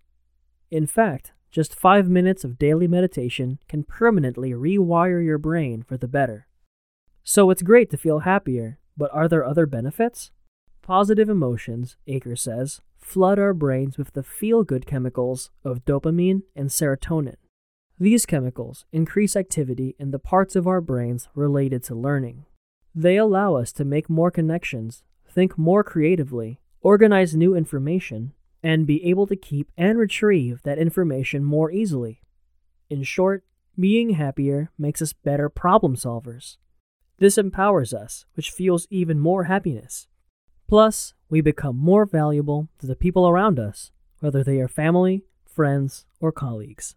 In 0.69 0.85
fact, 0.85 1.33
just 1.51 1.75
five 1.75 2.07
minutes 2.07 2.43
of 2.43 2.59
daily 2.59 2.87
meditation 2.87 3.59
can 3.67 3.83
permanently 3.83 4.51
rewire 4.51 5.23
your 5.23 5.37
brain 5.37 5.83
for 5.83 5.97
the 5.97 6.07
better. 6.07 6.47
So 7.23 7.49
it's 7.49 7.61
great 7.61 7.89
to 7.91 7.97
feel 7.97 8.19
happier, 8.19 8.79
but 8.97 9.13
are 9.13 9.27
there 9.27 9.45
other 9.45 9.65
benefits? 9.65 10.31
Positive 10.81 11.29
emotions, 11.29 11.97
Achor 12.07 12.35
says, 12.35 12.81
flood 12.97 13.39
our 13.39 13.53
brains 13.53 13.97
with 13.97 14.13
the 14.13 14.23
feel 14.23 14.63
good 14.63 14.85
chemicals 14.85 15.51
of 15.63 15.85
dopamine 15.85 16.43
and 16.55 16.69
serotonin. 16.69 17.35
These 17.99 18.25
chemicals 18.25 18.85
increase 18.91 19.35
activity 19.35 19.95
in 19.99 20.11
the 20.11 20.19
parts 20.19 20.55
of 20.55 20.67
our 20.67 20.81
brains 20.81 21.27
related 21.35 21.83
to 21.85 21.95
learning. 21.95 22.45
They 22.95 23.17
allow 23.17 23.55
us 23.55 23.71
to 23.73 23.85
make 23.85 24.09
more 24.09 24.31
connections, 24.31 25.03
think 25.29 25.57
more 25.57 25.83
creatively, 25.83 26.59
organize 26.81 27.35
new 27.35 27.55
information, 27.55 28.33
and 28.63 28.87
be 28.87 29.03
able 29.05 29.27
to 29.27 29.35
keep 29.35 29.71
and 29.77 29.97
retrieve 29.97 30.61
that 30.63 30.77
information 30.77 31.43
more 31.43 31.71
easily. 31.71 32.21
In 32.89 33.03
short, 33.03 33.43
being 33.79 34.11
happier 34.11 34.71
makes 34.77 35.01
us 35.01 35.13
better 35.13 35.49
problem 35.49 35.95
solvers. 35.95 36.57
This 37.17 37.37
empowers 37.37 37.93
us, 37.93 38.25
which 38.33 38.51
fuels 38.51 38.87
even 38.89 39.19
more 39.19 39.45
happiness. 39.45 40.07
Plus, 40.67 41.13
we 41.29 41.41
become 41.41 41.77
more 41.77 42.05
valuable 42.05 42.69
to 42.79 42.87
the 42.87 42.95
people 42.95 43.27
around 43.27 43.59
us, 43.59 43.91
whether 44.19 44.43
they 44.43 44.59
are 44.59 44.67
family, 44.67 45.23
friends, 45.45 46.05
or 46.19 46.31
colleagues. 46.31 46.95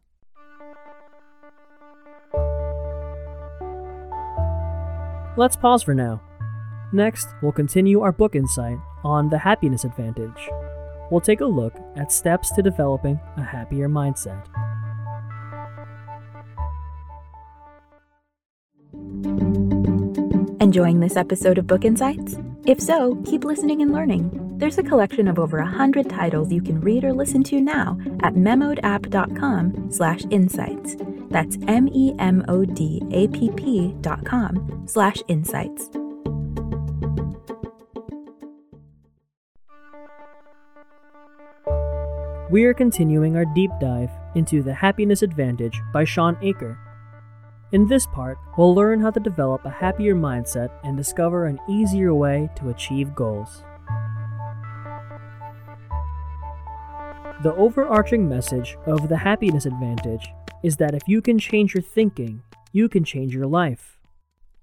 Let's 5.36 5.56
pause 5.56 5.82
for 5.82 5.94
now. 5.94 6.20
Next, 6.92 7.28
we'll 7.40 7.52
continue 7.52 8.00
our 8.02 8.12
book 8.12 8.34
insight 8.34 8.76
on 9.02 9.30
the 9.30 9.38
happiness 9.38 9.84
advantage. 9.84 10.50
We'll 11.12 11.20
take 11.20 11.42
a 11.42 11.44
look 11.44 11.78
at 11.96 12.10
steps 12.10 12.50
to 12.52 12.62
developing 12.62 13.20
a 13.36 13.42
happier 13.42 13.86
mindset. 13.86 14.46
Enjoying 20.62 21.00
this 21.00 21.18
episode 21.18 21.58
of 21.58 21.66
Book 21.66 21.84
Insights? 21.84 22.38
If 22.64 22.80
so, 22.80 23.16
keep 23.26 23.44
listening 23.44 23.82
and 23.82 23.92
learning. 23.92 24.30
There's 24.56 24.78
a 24.78 24.82
collection 24.82 25.28
of 25.28 25.38
over 25.38 25.58
a 25.58 25.66
hundred 25.66 26.08
titles 26.08 26.50
you 26.50 26.62
can 26.62 26.80
read 26.80 27.04
or 27.04 27.12
listen 27.12 27.42
to 27.44 27.60
now 27.60 27.98
at 28.22 28.32
memodapp.com 28.32 29.90
slash 29.90 30.24
insights. 30.30 30.96
That's 31.28 31.58
M-E-M-O-D-A-P-P 31.68 32.36
dot 34.00 34.24
com 34.24 34.84
slash 34.86 35.18
insights. 35.28 35.90
We 42.52 42.64
are 42.66 42.74
continuing 42.74 43.34
our 43.34 43.46
deep 43.46 43.72
dive 43.80 44.10
into 44.36 44.62
The 44.62 44.74
Happiness 44.74 45.22
Advantage 45.22 45.80
by 45.92 46.04
Shawn 46.04 46.36
Achor 46.42 46.78
in 47.72 47.88
this 47.88 48.06
part, 48.06 48.36
we'll 48.58 48.74
learn 48.74 49.00
how 49.00 49.10
to 49.10 49.18
develop 49.18 49.64
a 49.64 49.70
happier 49.70 50.14
mindset 50.14 50.70
and 50.84 50.94
discover 50.94 51.46
an 51.46 51.58
easier 51.66 52.12
way 52.12 52.50
to 52.56 52.68
achieve 52.68 53.14
goals. 53.14 53.64
The 57.42 57.54
overarching 57.56 58.28
message 58.28 58.76
of 58.84 59.08
the 59.08 59.16
happiness 59.16 59.64
advantage 59.64 60.28
is 60.62 60.76
that 60.76 60.94
if 60.94 61.02
you 61.06 61.22
can 61.22 61.38
change 61.38 61.72
your 61.74 61.82
thinking, 61.82 62.42
you 62.72 62.90
can 62.90 63.04
change 63.04 63.34
your 63.34 63.46
life. 63.46 63.98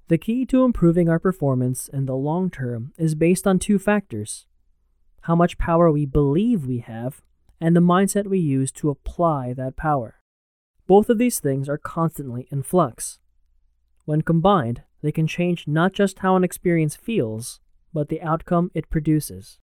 The 0.08 0.19
key 0.19 0.46
to 0.46 0.63
improving 0.63 1.10
our 1.10 1.19
performance 1.19 1.88
in 1.88 2.05
the 2.05 2.15
long 2.15 2.51
term 2.51 2.93
is 3.00 3.15
based 3.15 3.48
on 3.48 3.58
two 3.58 3.79
factors. 3.79 4.46
how 5.24 5.36
much 5.36 5.58
power 5.58 5.91
we 5.91 6.05
believe 6.05 6.65
we 6.65 6.77
have, 6.79 7.22
and 7.59 7.75
the 7.75 7.81
mindset 7.81 8.27
we 8.27 8.39
use 8.39 8.71
to 8.71 8.89
apply 8.89 9.53
that 9.53 9.75
power. 9.75 10.15
Both 10.87 11.09
of 11.09 11.17
these 11.17 11.39
things 11.39 11.69
are 11.69 11.77
constantly 11.77 12.47
in 12.51 12.63
flux. 12.63 13.19
When 14.05 14.21
combined, 14.21 14.83
they 15.01 15.11
can 15.11 15.27
change 15.27 15.67
not 15.67 15.93
just 15.93 16.19
how 16.19 16.35
an 16.35 16.43
experience 16.43 16.95
feels, 16.95 17.59
but 17.93 18.09
the 18.09 18.21
outcome 18.21 18.71
it 18.73 18.89
produces. 18.89 19.59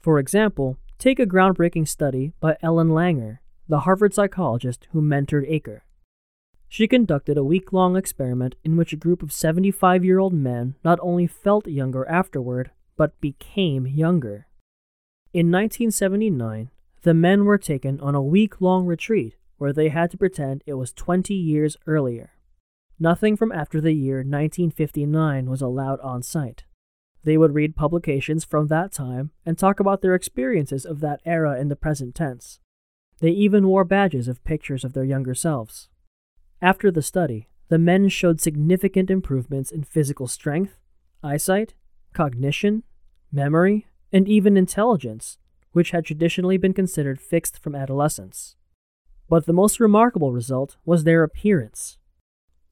For 0.00 0.18
example, 0.18 0.78
take 0.98 1.18
a 1.18 1.26
groundbreaking 1.26 1.88
study 1.88 2.32
by 2.40 2.56
Ellen 2.62 2.88
Langer, 2.88 3.38
the 3.68 3.80
Harvard 3.80 4.14
psychologist 4.14 4.88
who 4.92 5.02
mentored 5.02 5.48
Achor. 5.48 5.84
She 6.68 6.88
conducted 6.88 7.36
a 7.38 7.44
week 7.44 7.72
long 7.72 7.96
experiment 7.96 8.56
in 8.64 8.76
which 8.76 8.92
a 8.92 8.96
group 8.96 9.22
of 9.22 9.32
75 9.32 10.04
year 10.04 10.18
old 10.18 10.32
men 10.32 10.74
not 10.84 10.98
only 11.00 11.26
felt 11.26 11.68
younger 11.68 12.06
afterward, 12.08 12.70
but 12.96 13.20
became 13.20 13.86
younger. 13.86 14.48
In 15.32 15.50
1979, 15.50 16.70
the 17.06 17.14
men 17.14 17.44
were 17.44 17.56
taken 17.56 18.00
on 18.00 18.16
a 18.16 18.20
week 18.20 18.60
long 18.60 18.84
retreat 18.84 19.36
where 19.58 19.72
they 19.72 19.90
had 19.90 20.10
to 20.10 20.18
pretend 20.18 20.64
it 20.66 20.74
was 20.74 20.92
20 20.92 21.32
years 21.32 21.76
earlier. 21.86 22.32
Nothing 22.98 23.36
from 23.36 23.52
after 23.52 23.80
the 23.80 23.92
year 23.92 24.16
1959 24.16 25.48
was 25.48 25.62
allowed 25.62 26.00
on 26.00 26.24
site. 26.24 26.64
They 27.22 27.38
would 27.38 27.54
read 27.54 27.76
publications 27.76 28.44
from 28.44 28.66
that 28.66 28.90
time 28.90 29.30
and 29.44 29.56
talk 29.56 29.78
about 29.78 30.02
their 30.02 30.16
experiences 30.16 30.84
of 30.84 30.98
that 30.98 31.20
era 31.24 31.60
in 31.60 31.68
the 31.68 31.76
present 31.76 32.16
tense. 32.16 32.58
They 33.20 33.30
even 33.30 33.68
wore 33.68 33.84
badges 33.84 34.26
of 34.26 34.42
pictures 34.42 34.82
of 34.82 34.92
their 34.92 35.04
younger 35.04 35.36
selves. 35.36 35.88
After 36.60 36.90
the 36.90 37.02
study, 37.02 37.48
the 37.68 37.78
men 37.78 38.08
showed 38.08 38.40
significant 38.40 39.12
improvements 39.12 39.70
in 39.70 39.84
physical 39.84 40.26
strength, 40.26 40.80
eyesight, 41.22 41.74
cognition, 42.12 42.82
memory, 43.30 43.86
and 44.12 44.28
even 44.28 44.56
intelligence, 44.56 45.38
which 45.76 45.90
had 45.90 46.06
traditionally 46.06 46.56
been 46.56 46.72
considered 46.72 47.20
fixed 47.20 47.58
from 47.62 47.74
adolescence. 47.74 48.56
But 49.28 49.44
the 49.44 49.52
most 49.52 49.78
remarkable 49.78 50.32
result 50.32 50.78
was 50.86 51.04
their 51.04 51.22
appearance. 51.22 51.98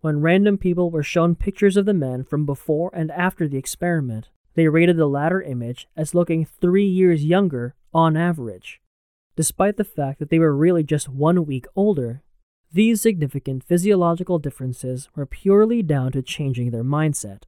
When 0.01 0.23
random 0.23 0.57
people 0.57 0.91
were 0.91 1.03
shown 1.03 1.35
pictures 1.35 1.77
of 1.77 1.85
the 1.85 1.93
men 1.93 2.25
from 2.25 2.47
before 2.47 2.91
and 2.95 3.11
after 3.11 3.47
the 3.47 3.59
experiment, 3.59 4.31
they 4.55 4.69
rated 4.69 4.97
the 4.97 5.07
latter 5.07 5.43
image 5.43 5.87
as 5.95 6.15
looking 6.15 6.47
three 6.47 6.87
years 6.87 7.27
younger 7.27 7.75
on 7.93 8.17
average. 8.17 8.81
Despite 9.37 9.77
the 9.77 9.85
fact 9.85 10.19
that 10.19 10.31
they 10.31 10.39
were 10.39 10.57
really 10.57 10.83
just 10.83 11.07
one 11.07 11.45
week 11.45 11.67
older, 11.77 12.23
these 12.73 13.03
significant 13.03 13.65
physiological 13.65 14.39
differences 14.39 15.11
were 15.15 15.27
purely 15.27 15.83
down 15.83 16.13
to 16.13 16.23
changing 16.23 16.71
their 16.71 16.83
mindset. 16.83 17.43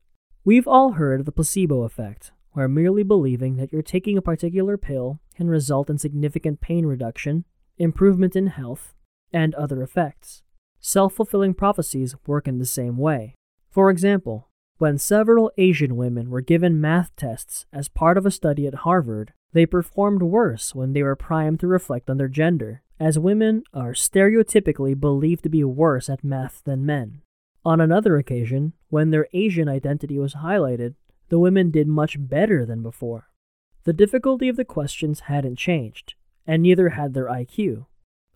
We've 0.45 0.69
all 0.69 0.93
heard 0.93 1.21
of 1.21 1.25
the 1.27 1.33
placebo 1.33 1.85
effect, 1.85 2.33
where 2.53 2.69
merely 2.69 3.05
believing 3.05 3.57
that 3.57 3.73
you're 3.73 3.81
taking 3.81 4.19
a 4.19 4.23
particular 4.23 4.77
pill 4.77 5.19
can 5.37 5.49
result 5.49 5.91
in 5.91 5.99
significant 5.99 6.61
pain 6.61 6.87
reduction, 6.87 7.45
improvement 7.79 8.35
in 8.35 8.49
health, 8.49 8.95
and 9.33 9.55
other 9.55 9.83
effects. 9.83 10.43
Self 10.81 11.15
fulfilling 11.15 11.55
prophecies 11.55 12.15
work 12.27 12.49
in 12.49 12.59
the 12.59 12.67
same 12.67 12.97
way. 12.97 13.35
For 13.71 13.91
example, 13.91 14.49
when 14.79 14.99
several 14.99 15.51
Asian 15.59 15.97
women 15.97 16.31
were 16.31 16.41
given 16.41 16.81
math 16.81 17.15
tests 17.17 17.67
as 17.73 17.89
part 17.89 18.19
of 18.19 18.27
a 18.27 18.31
study 18.31 18.67
at 18.67 18.85
Harvard, 18.87 19.33
they 19.53 19.67
performed 19.67 20.23
worse 20.23 20.75
when 20.75 20.93
they 20.93 21.03
were 21.03 21.17
primed 21.17 21.61
to 21.61 21.67
reflect 21.67 22.11
on 22.11 22.19
their 22.19 22.29
gender, 22.29 22.83
as 23.01 23.19
women 23.19 23.63
are 23.73 23.93
stereotypically 23.93 24.99
believed 24.99 25.43
to 25.43 25.49
be 25.49 25.65
worse 25.65 26.09
at 26.09 26.25
math 26.25 26.63
than 26.65 26.87
men. 26.87 27.23
On 27.65 27.81
another 27.81 28.17
occasion, 28.17 28.75
when 28.91 29.11
their 29.11 29.27
Asian 29.33 29.69
identity 29.69 30.19
was 30.19 30.35
highlighted, 30.35 30.95
the 31.29 31.39
women 31.39 31.71
did 31.71 31.89
much 31.89 32.17
better 32.19 32.65
than 32.65 32.83
before. 32.83 33.29
The 33.87 33.93
difficulty 33.93 34.49
of 34.49 34.57
the 34.57 34.65
questions 34.65 35.21
hadn't 35.21 35.61
changed, 35.61 36.17
and 36.45 36.61
neither 36.61 36.89
had 36.89 37.15
their 37.15 37.29
IQ. 37.29 37.87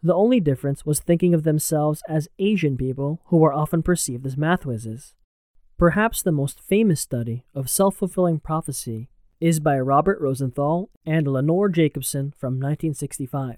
The 0.00 0.14
only 0.14 0.38
difference 0.38 0.86
was 0.86 1.00
thinking 1.00 1.34
of 1.34 1.42
themselves 1.42 2.04
as 2.08 2.28
Asian 2.38 2.76
people 2.76 3.20
who 3.26 3.38
were 3.38 3.52
often 3.52 3.82
perceived 3.82 4.24
as 4.24 4.36
math 4.36 4.64
whizzes. 4.64 5.16
Perhaps 5.76 6.22
the 6.22 6.30
most 6.30 6.60
famous 6.60 7.00
study 7.00 7.46
of 7.52 7.68
self 7.68 7.96
fulfilling 7.96 8.38
prophecy 8.38 9.10
is 9.40 9.58
by 9.58 9.76
Robert 9.80 10.20
Rosenthal 10.20 10.88
and 11.04 11.26
Lenore 11.26 11.68
Jacobson 11.68 12.32
from 12.38 12.54
1965. 12.54 13.56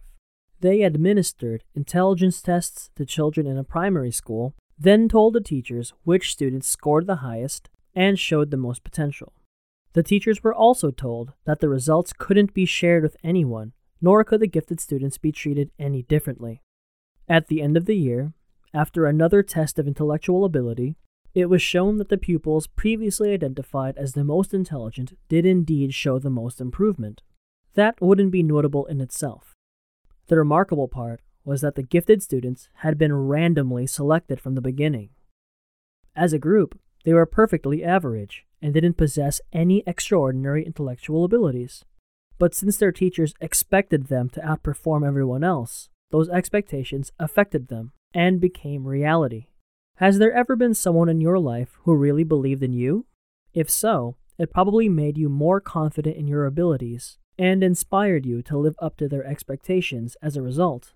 They 0.61 0.81
administered 0.81 1.63
intelligence 1.75 2.41
tests 2.41 2.89
to 2.97 3.05
children 3.05 3.47
in 3.47 3.59
a 3.59 3.65
primary 3.65 4.13
school, 4.13 4.55
then 4.79 5.11
told 5.11 5.35
the 5.35 5.43
teachers 5.43 5.93
which 6.05 6.33
students 6.33 6.69
scored 6.69 7.07
the 7.07 7.17
highest 7.17 7.69
and 7.95 8.19
showed 8.19 8.51
the 8.51 8.57
most 8.57 8.83
potential. 8.83 9.35
The 9.95 10.03
teachers 10.03 10.43
were 10.43 10.55
also 10.55 10.91
told 10.91 11.33
that 11.45 11.61
the 11.61 11.69
results 11.69 12.13
couldn't 12.13 12.55
be 12.55 12.65
shared 12.65 13.03
with 13.03 13.17
anyone 13.23 13.73
nor 14.03 14.25
could 14.25 14.41
the 14.41 14.49
gifted 14.49 14.81
students 14.81 15.17
be 15.17 15.33
treated 15.33 15.71
any 15.79 16.03
differently. 16.03 16.61
At 17.29 17.47
the 17.47 17.63
end 17.63 17.77
of 17.77 17.87
the 17.87 17.97
year, 17.97 18.33
after 18.75 19.07
another 19.07 19.43
test 19.43 19.79
of 19.79 19.87
intellectual 19.87 20.45
ability, 20.45 20.97
it 21.35 21.47
was 21.47 21.63
shown 21.63 21.97
that 21.97 22.09
the 22.09 22.19
pupils 22.19 22.67
previously 22.67 23.33
identified 23.33 23.97
as 23.97 24.13
the 24.13 24.25
most 24.25 24.53
intelligent 24.53 25.17
did 25.29 25.47
indeed 25.47 25.95
show 25.95 26.19
the 26.19 26.29
most 26.29 26.61
improvement. 26.61 27.23
That 27.75 28.01
wouldn't 28.03 28.33
be 28.33 28.43
notable 28.43 28.85
in 28.87 29.01
itself. 29.01 29.55
The 30.27 30.37
remarkable 30.37 30.89
part 30.89 31.21
was 31.45 31.61
that 31.61 31.77
the 31.77 31.83
gifted 31.83 32.23
students 32.23 32.69
had 32.77 32.99
been 32.99 33.15
randomly 33.15 33.87
selected 33.87 34.41
from 34.41 34.55
the 34.55 34.61
beginning. 34.61 35.11
As 36.15 36.33
a 36.33 36.39
group, 36.39 36.79
they 37.05 37.15
were 37.15 37.25
perfectly 37.25 37.83
average 37.83 38.45
and 38.63 38.73
didn't 38.73 38.97
possess 38.97 39.41
any 39.53 39.83
extraordinary 39.87 40.65
intellectual 40.65 41.25
abilities. 41.25 41.85
But 42.39 42.55
since 42.55 42.77
their 42.77 42.93
teachers 42.93 43.35
expected 43.41 44.07
them 44.07 44.29
to 44.31 44.41
outperform 44.41 45.07
everyone 45.07 45.45
else, 45.45 45.89
those 46.11 46.29
expectations 46.29 47.13
affected 47.19 47.69
them 47.69 47.93
and 48.15 48.41
became 48.41 48.87
reality. 48.87 49.47
Has 49.97 50.19
there 50.19 50.33
ever 50.33 50.57
been 50.57 50.75
someone 50.75 51.09
in 51.09 51.21
your 51.21 51.39
life 51.39 51.79
who 51.83 51.95
really 51.95 52.25
believed 52.25 52.63
in 52.63 52.73
you? 52.73 53.07
If 53.53 53.69
so, 53.69 54.17
it 54.39 54.51
probably 54.51 54.89
made 54.89 55.19
you 55.19 55.29
more 55.29 55.61
confident 55.61 56.17
in 56.17 56.27
your 56.27 56.47
abilities 56.47 57.19
and 57.39 57.63
inspired 57.63 58.27
you 58.27 58.43
to 58.43 58.59
live 58.59 58.75
up 58.79 58.97
to 58.99 59.09
their 59.09 59.25
expectations 59.25 60.17
as 60.23 60.37
a 60.37 60.43
result. 60.43 60.95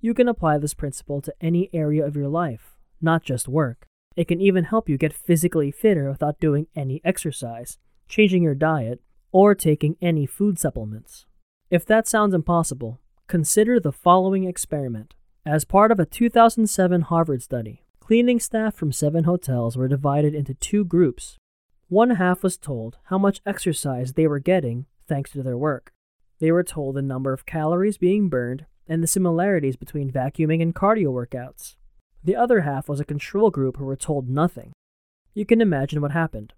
You 0.00 0.14
can 0.14 0.28
apply 0.28 0.58
this 0.58 0.74
principle 0.74 1.20
to 1.22 1.34
any 1.40 1.70
area 1.72 2.04
of 2.04 2.16
your 2.16 2.28
life, 2.28 2.76
not 3.00 3.22
just 3.22 3.48
work. 3.48 3.86
It 4.16 4.28
can 4.28 4.40
even 4.40 4.64
help 4.64 4.88
you 4.88 4.96
get 4.96 5.12
physically 5.12 5.70
fitter 5.70 6.08
without 6.08 6.40
doing 6.40 6.68
any 6.76 7.00
exercise, 7.04 7.78
changing 8.08 8.42
your 8.42 8.54
diet, 8.54 9.00
or 9.32 9.54
taking 9.54 9.96
any 10.00 10.26
food 10.26 10.58
supplements. 10.58 11.26
If 11.70 11.84
that 11.86 12.06
sounds 12.06 12.34
impossible, 12.34 13.00
consider 13.26 13.80
the 13.80 13.90
following 13.90 14.44
experiment. 14.44 15.14
As 15.44 15.64
part 15.64 15.90
of 15.90 15.98
a 15.98 16.06
2007 16.06 17.02
Harvard 17.02 17.42
study, 17.42 17.82
cleaning 17.98 18.38
staff 18.38 18.74
from 18.74 18.92
seven 18.92 19.24
hotels 19.24 19.76
were 19.76 19.88
divided 19.88 20.34
into 20.34 20.54
two 20.54 20.84
groups. 20.84 21.36
One 21.88 22.10
half 22.10 22.42
was 22.42 22.56
told 22.56 22.98
how 23.04 23.18
much 23.18 23.40
exercise 23.44 24.12
they 24.12 24.26
were 24.26 24.38
getting 24.38 24.86
thanks 25.08 25.32
to 25.32 25.42
their 25.42 25.58
work. 25.58 25.92
They 26.38 26.52
were 26.52 26.62
told 26.62 26.94
the 26.94 27.02
number 27.02 27.32
of 27.32 27.46
calories 27.46 27.98
being 27.98 28.28
burned 28.28 28.66
and 28.86 29.02
the 29.02 29.08
similarities 29.08 29.76
between 29.76 30.10
vacuuming 30.10 30.62
and 30.62 30.74
cardio 30.74 31.08
workouts. 31.08 31.76
The 32.24 32.36
other 32.36 32.62
half 32.62 32.88
was 32.88 33.00
a 33.00 33.04
control 33.04 33.50
group 33.50 33.76
who 33.76 33.84
were 33.84 33.96
told 33.96 34.30
nothing. 34.30 34.72
You 35.34 35.44
can 35.44 35.60
imagine 35.60 36.00
what 36.00 36.12
happened. 36.12 36.54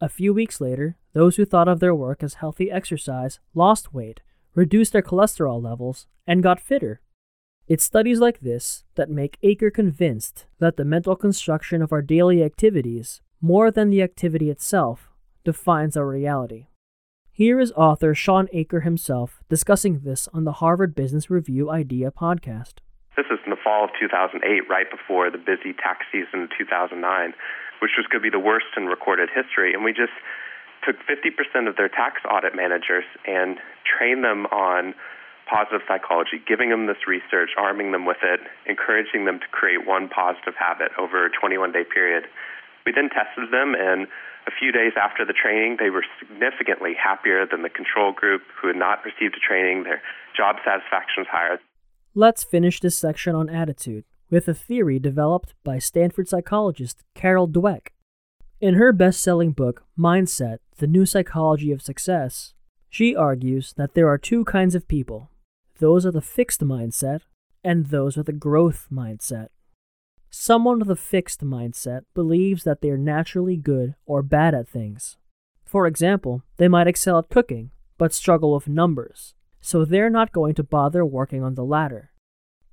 A 0.00 0.08
few 0.08 0.32
weeks 0.32 0.60
later, 0.60 0.96
those 1.12 1.34
who 1.36 1.44
thought 1.44 1.66
of 1.66 1.80
their 1.80 1.94
work 1.94 2.22
as 2.22 2.34
healthy 2.34 2.70
exercise 2.70 3.40
lost 3.52 3.92
weight, 3.92 4.20
reduced 4.54 4.92
their 4.92 5.02
cholesterol 5.02 5.60
levels, 5.60 6.06
and 6.24 6.42
got 6.42 6.60
fitter. 6.60 7.00
It's 7.66 7.82
studies 7.82 8.20
like 8.20 8.40
this 8.40 8.84
that 8.94 9.10
make 9.10 9.38
Achor 9.42 9.70
convinced 9.70 10.46
that 10.60 10.76
the 10.76 10.84
mental 10.84 11.16
construction 11.16 11.82
of 11.82 11.92
our 11.92 12.00
daily 12.00 12.44
activities, 12.44 13.20
more 13.40 13.72
than 13.72 13.90
the 13.90 14.02
activity 14.02 14.50
itself, 14.50 15.10
defines 15.44 15.96
our 15.96 16.06
reality. 16.06 16.68
Here 17.32 17.58
is 17.58 17.72
author 17.72 18.14
Shawn 18.14 18.48
Achor 18.52 18.80
himself 18.80 19.42
discussing 19.48 20.00
this 20.00 20.28
on 20.32 20.44
the 20.44 20.52
Harvard 20.52 20.94
Business 20.94 21.28
Review 21.28 21.70
Idea 21.70 22.10
podcast. 22.10 22.74
This 23.18 23.26
is 23.34 23.42
in 23.42 23.50
the 23.50 23.58
fall 23.58 23.82
of 23.84 23.90
2008, 23.98 24.38
right 24.70 24.86
before 24.86 25.26
the 25.28 25.42
busy 25.42 25.74
tax 25.74 26.06
season 26.14 26.46
of 26.46 26.50
2009 26.54 27.34
which 27.80 27.92
was 27.96 28.06
going 28.06 28.22
to 28.22 28.26
be 28.26 28.32
the 28.32 28.42
worst 28.42 28.74
in 28.76 28.86
recorded 28.86 29.28
history. 29.30 29.72
And 29.72 29.84
we 29.84 29.92
just 29.92 30.14
took 30.86 30.96
50% 31.06 31.68
of 31.68 31.76
their 31.76 31.88
tax 31.88 32.22
audit 32.26 32.54
managers 32.54 33.04
and 33.26 33.58
trained 33.86 34.24
them 34.24 34.46
on 34.46 34.94
positive 35.46 35.80
psychology, 35.88 36.42
giving 36.46 36.70
them 36.70 36.86
this 36.86 37.08
research, 37.08 37.50
arming 37.56 37.92
them 37.92 38.04
with 38.04 38.20
it, 38.22 38.40
encouraging 38.66 39.24
them 39.24 39.40
to 39.40 39.48
create 39.50 39.86
one 39.86 40.08
positive 40.08 40.54
habit 40.54 40.92
over 40.98 41.24
a 41.24 41.30
21 41.30 41.72
day 41.72 41.84
period. 41.84 42.24
We 42.84 42.92
then 42.92 43.08
tested 43.08 43.50
them, 43.50 43.74
and 43.74 44.06
a 44.46 44.52
few 44.52 44.72
days 44.72 44.92
after 44.96 45.24
the 45.24 45.32
training, 45.32 45.76
they 45.78 45.90
were 45.90 46.04
significantly 46.18 46.94
happier 46.94 47.44
than 47.44 47.62
the 47.62 47.68
control 47.68 48.12
group 48.12 48.42
who 48.60 48.68
had 48.68 48.76
not 48.76 49.04
received 49.04 49.34
the 49.34 49.44
training. 49.44 49.84
Their 49.84 50.00
job 50.36 50.56
satisfaction 50.64 51.24
was 51.24 51.28
higher. 51.28 51.60
Let's 52.14 52.42
finish 52.42 52.80
this 52.80 52.96
section 52.96 53.34
on 53.34 53.50
attitude 53.50 54.04
with 54.30 54.48
a 54.48 54.54
theory 54.54 54.98
developed 54.98 55.54
by 55.62 55.78
Stanford 55.78 56.26
psychologist 56.26 57.04
Carol 57.14 57.46
Dweck. 57.46 57.88
In 58.60 58.74
her 58.74 58.92
best 58.92 59.20
selling 59.20 59.52
book, 59.52 59.84
Mindset 59.96 60.58
The 60.78 60.86
New 60.86 61.06
Psychology 61.06 61.70
of 61.70 61.82
Success, 61.82 62.54
She 62.88 63.14
argues 63.14 63.74
that 63.74 63.94
there 63.94 64.08
are 64.08 64.18
two 64.18 64.44
kinds 64.44 64.74
of 64.74 64.88
people 64.88 65.30
those 65.78 66.04
with 66.04 66.16
a 66.16 66.20
fixed 66.20 66.60
mindset 66.60 67.20
and 67.62 67.86
those 67.86 68.16
with 68.16 68.28
a 68.28 68.32
growth 68.32 68.88
mindset. 68.90 69.48
Someone 70.30 70.80
with 70.80 70.90
a 70.90 70.96
fixed 70.96 71.44
mindset 71.44 72.02
believes 72.14 72.64
that 72.64 72.80
they 72.80 72.90
are 72.90 72.98
naturally 72.98 73.56
good 73.56 73.94
or 74.06 74.22
bad 74.22 74.54
at 74.54 74.68
things. 74.68 75.18
For 75.64 75.86
example, 75.86 76.42
they 76.56 76.66
might 76.66 76.88
excel 76.88 77.18
at 77.18 77.28
cooking, 77.28 77.70
but 77.96 78.12
struggle 78.12 78.54
with 78.54 78.66
numbers, 78.66 79.34
so 79.60 79.84
they're 79.84 80.10
not 80.10 80.32
going 80.32 80.54
to 80.54 80.62
bother 80.62 81.04
working 81.04 81.42
on 81.42 81.54
the 81.54 81.64
latter. 81.64 82.12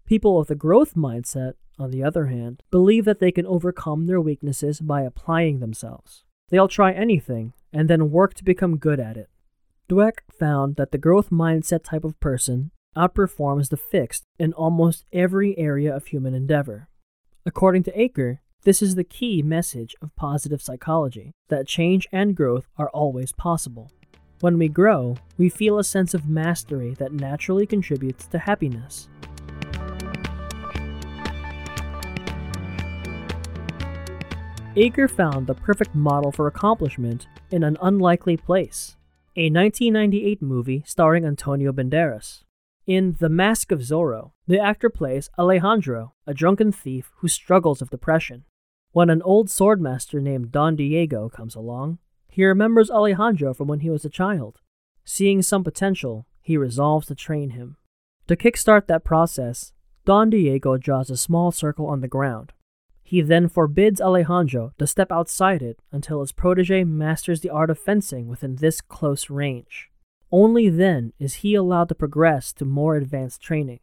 People 0.06 0.38
with 0.38 0.52
a 0.52 0.56
growth 0.56 0.93
mindset, 0.95 1.54
on 1.80 1.91
the 1.91 2.04
other 2.04 2.28
hand, 2.28 2.63
believe 2.71 3.06
that 3.06 3.19
they 3.19 3.32
can 3.32 3.45
overcome 3.45 4.06
their 4.06 4.21
weaknesses 4.21 4.80
by 4.80 5.02
applying 5.02 5.60
themselves. 5.60 6.24
They'll 6.50 6.67
try 6.67 6.91
anything 6.91 7.54
and 7.74 7.89
then 7.89 8.12
work 8.12 8.34
to 8.36 8.43
become 8.43 8.78
good 8.78 9.00
at 9.00 9.17
it. 9.17 9.30
Dweck 9.89 10.19
found 10.39 10.76
that 10.78 10.91
the 10.91 10.98
growth 10.98 11.30
mindset 11.30 11.84
type 11.84 12.04
of 12.04 12.19
person 12.19 12.71
outperforms 12.95 13.69
the 13.69 13.78
fixed 13.78 14.24
in 14.39 14.54
almost 14.54 15.06
every 15.12 15.58
area 15.58 15.93
of 15.93 16.08
human 16.08 16.34
endeavor. 16.34 16.88
According 17.45 17.84
to 17.84 18.00
Achor, 18.00 18.41
this 18.63 18.82
is 18.82 18.95
the 18.95 19.04
key 19.04 19.43
message 19.43 19.95
of 20.02 20.15
positive 20.15 20.62
psychology 20.62 21.34
that 21.50 21.67
change 21.67 22.08
and 22.12 22.36
growth 22.36 22.67
are 22.78 22.89
always 22.89 23.32
possible. 23.32 23.91
When 24.46 24.60
we 24.60 24.68
grow, 24.68 25.18
we 25.40 25.50
feel 25.50 25.80
a 25.80 25.84
sense 25.84 26.14
of 26.14 26.30
mastery 26.30 26.94
that 27.00 27.12
naturally 27.12 27.66
contributes 27.66 28.28
to 28.28 28.38
happiness. 28.38 29.10
Achor 34.76 35.08
found 35.08 35.48
the 35.48 35.56
perfect 35.56 35.96
model 35.96 36.32
for 36.32 36.46
accomplishment 36.46 37.26
in 37.50 37.64
an 37.64 37.76
unlikely 37.82 38.38
place, 38.38 38.98
a 39.36 39.50
1998 39.50 40.44
movie 40.44 40.84
starring 40.86 41.26
Antonio 41.26 41.72
Banderas. 41.72 42.44
In 42.86 43.16
The 43.20 43.30
Mask 43.30 43.72
of 43.72 43.80
Zorro, 43.80 44.34
the 44.46 44.60
actor 44.60 44.92
plays 44.92 45.28
Alejandro, 45.40 46.14
a 46.28 46.36
drunken 46.36 46.72
thief 46.72 47.10
who 47.18 47.28
struggles 47.28 47.80
with 47.80 47.90
depression. 47.90 48.46
When 48.92 49.10
an 49.10 49.24
old 49.24 49.48
swordmaster 49.48 50.22
named 50.22 50.52
Don 50.52 50.76
Diego 50.76 51.30
comes 51.30 51.56
along, 51.56 51.98
he 52.36 52.43
remembers 52.43 52.91
Alejandro 52.91 53.54
from 53.54 53.69
when 53.69 53.80
he 53.80 53.89
was 53.89 54.04
a 54.04 54.10
child. 54.10 54.60
Seeing 55.06 55.41
some 55.41 55.63
potential, 55.63 56.28
he 56.41 56.58
resolves 56.58 57.08
to 57.08 57.15
train 57.15 57.52
him. 57.52 57.78
To 58.28 58.36
kickstart 58.36 58.88
that 58.88 59.06
process, 59.06 59.71
Don 60.04 60.30
Diego 60.30 60.76
draws 60.76 61.10
a 61.10 61.15
small 61.15 61.54
circle 61.54 61.86
on 61.86 62.02
the 62.02 62.10
ground, 62.10 62.52
he 63.08 63.21
then 63.21 63.48
forbids 63.48 64.02
Alejandro 64.02 64.74
to 64.80 64.88
step 64.88 65.12
outside 65.12 65.62
it 65.62 65.80
until 65.91 66.21
his 66.21 66.32
protege 66.32 66.84
masters 66.84 67.39
the 67.39 67.52
art 67.52 67.69
of 67.69 67.78
fencing 67.78 68.28
within 68.28 68.56
this 68.56 68.82
close 68.82 69.30
range. 69.30 69.91
Only 70.32 70.69
then 70.69 71.13
is 71.19 71.36
he 71.36 71.54
allowed 71.54 71.89
to 71.89 71.95
progress 71.95 72.52
to 72.54 72.65
more 72.65 72.95
advanced 72.95 73.41
training. 73.41 73.80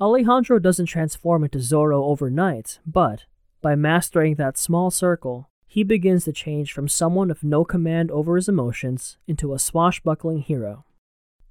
Alejandro 0.00 0.60
doesn't 0.60 0.86
transform 0.86 1.42
into 1.42 1.58
Zorro 1.58 2.04
overnight, 2.04 2.78
but 2.86 3.24
by 3.60 3.74
mastering 3.74 4.36
that 4.36 4.56
small 4.56 4.92
circle, 4.92 5.50
he 5.72 5.82
begins 5.82 6.24
to 6.26 6.32
change 6.32 6.70
from 6.70 6.86
someone 6.86 7.30
of 7.30 7.42
no 7.42 7.64
command 7.64 8.10
over 8.10 8.36
his 8.36 8.46
emotions 8.46 9.16
into 9.26 9.54
a 9.54 9.58
swashbuckling 9.58 10.40
hero. 10.40 10.84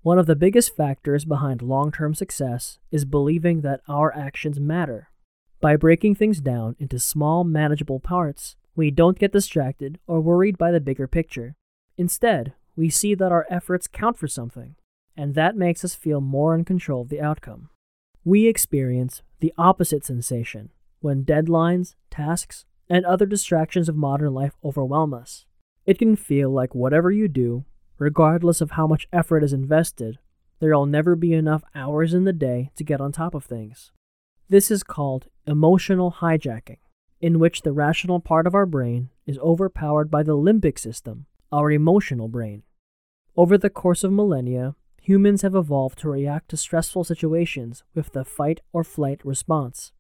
One 0.03 0.19
of 0.19 0.27
the 0.27 0.35
biggest 0.35 0.75
factors 0.75 1.25
behind 1.25 1.63
long 1.63 1.91
term 1.91 2.13
success 2.13 2.77
is 2.91 3.03
believing 3.03 3.61
that 3.61 3.81
our 3.87 4.15
actions 4.15 4.59
matter 4.59 5.09
by 5.59 5.75
breaking 5.75 6.13
things 6.13 6.39
down 6.39 6.75
into 6.79 6.99
small, 6.99 7.43
manageable 7.43 7.99
parts, 7.99 8.55
we 8.75 8.91
don't 8.91 9.17
get 9.17 9.31
distracted 9.31 9.99
or 10.05 10.21
worried 10.21 10.55
by 10.55 10.69
the 10.69 10.79
bigger 10.79 11.07
picture. 11.07 11.55
Instead, 11.97 12.53
we 12.75 12.91
see 12.91 13.15
that 13.15 13.31
our 13.31 13.47
efforts 13.49 13.87
count 13.87 14.19
for 14.19 14.27
something, 14.27 14.75
and 15.17 15.33
that 15.33 15.55
makes 15.55 15.83
us 15.83 15.95
feel 15.95 16.21
more 16.21 16.55
in 16.55 16.63
control 16.63 17.01
of 17.01 17.09
the 17.09 17.21
outcome. 17.21 17.69
We 18.23 18.47
experience 18.47 19.23
the 19.39 19.53
opposite 19.57 20.05
sensation 20.05 20.69
when 20.99 21.25
deadlines, 21.25 21.95
tasks, 22.11 22.65
and 22.91 23.05
other 23.05 23.25
distractions 23.25 23.87
of 23.87 23.95
modern 23.95 24.33
life 24.33 24.51
overwhelm 24.65 25.13
us. 25.13 25.45
It 25.85 25.97
can 25.97 26.17
feel 26.17 26.49
like 26.49 26.75
whatever 26.75 27.09
you 27.09 27.29
do, 27.29 27.63
regardless 27.97 28.59
of 28.59 28.71
how 28.71 28.85
much 28.85 29.07
effort 29.13 29.45
is 29.45 29.53
invested, 29.53 30.19
there'll 30.59 30.85
never 30.85 31.15
be 31.15 31.33
enough 31.33 31.63
hours 31.73 32.13
in 32.13 32.25
the 32.25 32.33
day 32.33 32.69
to 32.75 32.83
get 32.83 32.99
on 32.99 33.13
top 33.13 33.33
of 33.33 33.45
things. 33.45 33.93
This 34.49 34.69
is 34.69 34.83
called 34.83 35.27
emotional 35.47 36.15
hijacking, 36.19 36.79
in 37.21 37.39
which 37.39 37.61
the 37.61 37.71
rational 37.71 38.19
part 38.19 38.45
of 38.45 38.53
our 38.53 38.65
brain 38.65 39.09
is 39.25 39.39
overpowered 39.39 40.11
by 40.11 40.21
the 40.21 40.35
limbic 40.35 40.77
system, 40.77 41.27
our 41.49 41.71
emotional 41.71 42.27
brain. 42.27 42.63
Over 43.37 43.57
the 43.57 43.69
course 43.69 44.03
of 44.03 44.11
millennia, 44.11 44.75
humans 45.01 45.43
have 45.43 45.55
evolved 45.55 45.99
to 45.99 46.09
react 46.09 46.49
to 46.49 46.57
stressful 46.57 47.05
situations 47.05 47.85
with 47.95 48.11
the 48.11 48.25
fight 48.25 48.59
or 48.73 48.83
flight 48.83 49.21
response. 49.23 49.93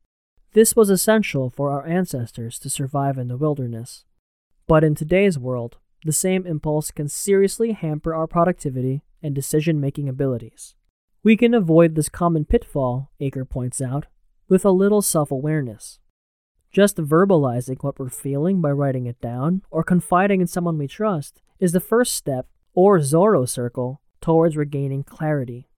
This 0.53 0.75
was 0.75 0.89
essential 0.89 1.49
for 1.49 1.71
our 1.71 1.87
ancestors 1.87 2.59
to 2.59 2.69
survive 2.69 3.17
in 3.17 3.29
the 3.29 3.37
wilderness. 3.37 4.03
But 4.67 4.83
in 4.83 4.95
today's 4.95 5.39
world, 5.39 5.77
the 6.03 6.11
same 6.11 6.45
impulse 6.45 6.91
can 6.91 7.07
seriously 7.07 7.71
hamper 7.71 8.13
our 8.13 8.27
productivity 8.27 9.01
and 9.23 9.33
decision 9.33 9.79
making 9.79 10.09
abilities. 10.09 10.75
We 11.23 11.37
can 11.37 11.53
avoid 11.53 11.95
this 11.95 12.09
common 12.09 12.43
pitfall, 12.43 13.11
Achor 13.21 13.45
points 13.45 13.81
out, 13.81 14.07
with 14.49 14.65
a 14.65 14.71
little 14.71 15.01
self 15.01 15.31
awareness. 15.31 15.99
Just 16.69 16.97
verbalizing 16.97 17.81
what 17.81 17.97
we're 17.97 18.09
feeling 18.09 18.59
by 18.59 18.71
writing 18.71 19.05
it 19.05 19.21
down 19.21 19.61
or 19.71 19.83
confiding 19.83 20.41
in 20.41 20.47
someone 20.47 20.77
we 20.77 20.87
trust 20.87 21.41
is 21.59 21.71
the 21.71 21.79
first 21.79 22.13
step, 22.13 22.47
or 22.73 22.99
Zorro 22.99 23.47
circle, 23.47 24.01
towards 24.19 24.57
regaining 24.57 25.03
clarity. 25.03 25.69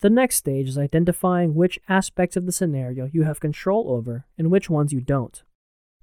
The 0.00 0.10
next 0.10 0.36
stage 0.36 0.68
is 0.68 0.78
identifying 0.78 1.54
which 1.54 1.80
aspects 1.88 2.36
of 2.36 2.46
the 2.46 2.52
scenario 2.52 3.10
you 3.12 3.24
have 3.24 3.40
control 3.40 3.90
over 3.90 4.26
and 4.36 4.50
which 4.50 4.70
ones 4.70 4.92
you 4.92 5.00
don't. 5.00 5.42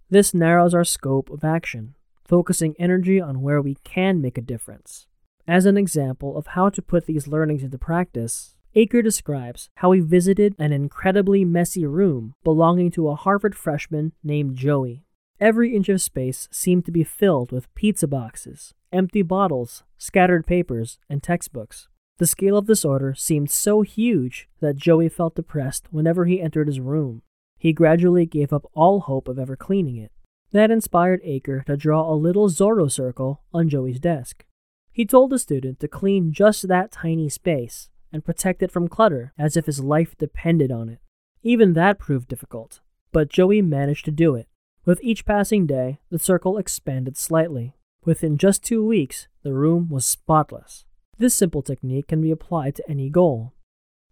This 0.09 0.33
narrows 0.33 0.73
our 0.73 0.83
scope 0.83 1.29
of 1.29 1.45
action, 1.45 1.95
focusing 2.25 2.75
energy 2.77 3.21
on 3.21 3.41
where 3.41 3.61
we 3.61 3.75
can 3.85 4.21
make 4.21 4.37
a 4.37 4.41
difference. 4.41 5.07
As 5.47 5.65
an 5.65 5.77
example 5.77 6.37
of 6.37 6.47
how 6.47 6.69
to 6.69 6.81
put 6.81 7.05
these 7.05 7.27
learnings 7.27 7.63
into 7.63 7.77
practice, 7.77 8.55
Achor 8.73 9.01
describes 9.01 9.69
how 9.75 9.93
he 9.93 10.01
visited 10.01 10.55
an 10.59 10.73
incredibly 10.73 11.45
messy 11.45 11.85
room 11.85 12.33
belonging 12.43 12.91
to 12.91 13.07
a 13.07 13.15
Harvard 13.15 13.55
freshman 13.55 14.11
named 14.21 14.57
Joey. 14.57 15.05
Every 15.39 15.73
inch 15.73 15.87
of 15.87 16.01
space 16.01 16.49
seemed 16.51 16.85
to 16.85 16.91
be 16.91 17.05
filled 17.05 17.53
with 17.53 17.73
pizza 17.75 18.07
boxes, 18.07 18.73
empty 18.91 19.21
bottles, 19.21 19.83
scattered 19.97 20.45
papers, 20.45 20.99
and 21.09 21.23
textbooks. 21.23 21.87
The 22.17 22.27
scale 22.27 22.57
of 22.57 22.65
disorder 22.65 23.13
seemed 23.13 23.51
so 23.51 23.81
huge 23.81 24.47
that 24.61 24.77
Joey 24.77 25.09
felt 25.09 25.35
depressed 25.35 25.87
whenever 25.91 26.25
he 26.25 26.41
entered 26.41 26.67
his 26.67 26.79
room. 26.79 27.23
He 27.57 27.73
gradually 27.73 28.25
gave 28.25 28.53
up 28.53 28.69
all 28.73 29.01
hope 29.01 29.27
of 29.27 29.37
ever 29.37 29.57
cleaning 29.57 29.97
it. 29.97 30.11
That 30.51 30.71
inspired 30.71 31.19
Achor 31.25 31.63
to 31.67 31.75
draw 31.75 32.09
a 32.09 32.15
little 32.15 32.47
Zorro 32.47 32.89
circle 32.89 33.41
on 33.53 33.67
Joey's 33.67 33.99
desk. 33.99 34.45
He 34.93 35.05
told 35.05 35.29
the 35.29 35.39
student 35.39 35.81
to 35.81 35.89
clean 35.89 36.31
just 36.31 36.69
that 36.69 36.91
tiny 36.91 37.27
space 37.27 37.89
and 38.13 38.23
protect 38.23 38.63
it 38.63 38.71
from 38.71 38.87
clutter 38.87 39.33
as 39.37 39.57
if 39.57 39.65
his 39.65 39.83
life 39.83 40.15
depended 40.17 40.71
on 40.71 40.87
it. 40.87 40.99
Even 41.43 41.73
that 41.73 41.99
proved 41.99 42.29
difficult, 42.29 42.79
but 43.11 43.29
Joey 43.29 43.61
managed 43.61 44.05
to 44.05 44.11
do 44.11 44.35
it. 44.35 44.47
With 44.85 45.03
each 45.03 45.25
passing 45.25 45.65
day, 45.65 45.99
the 46.09 46.19
circle 46.19 46.57
expanded 46.57 47.17
slightly. 47.17 47.75
Within 48.05 48.37
just 48.37 48.63
two 48.63 48.85
weeks, 48.85 49.27
the 49.43 49.53
room 49.53 49.89
was 49.89 50.05
spotless. 50.05 50.84
This 51.17 51.33
simple 51.33 51.61
technique 51.61 52.07
can 52.07 52.21
be 52.21 52.31
applied 52.31 52.75
to 52.75 52.89
any 52.89 53.09
goal. 53.09 53.53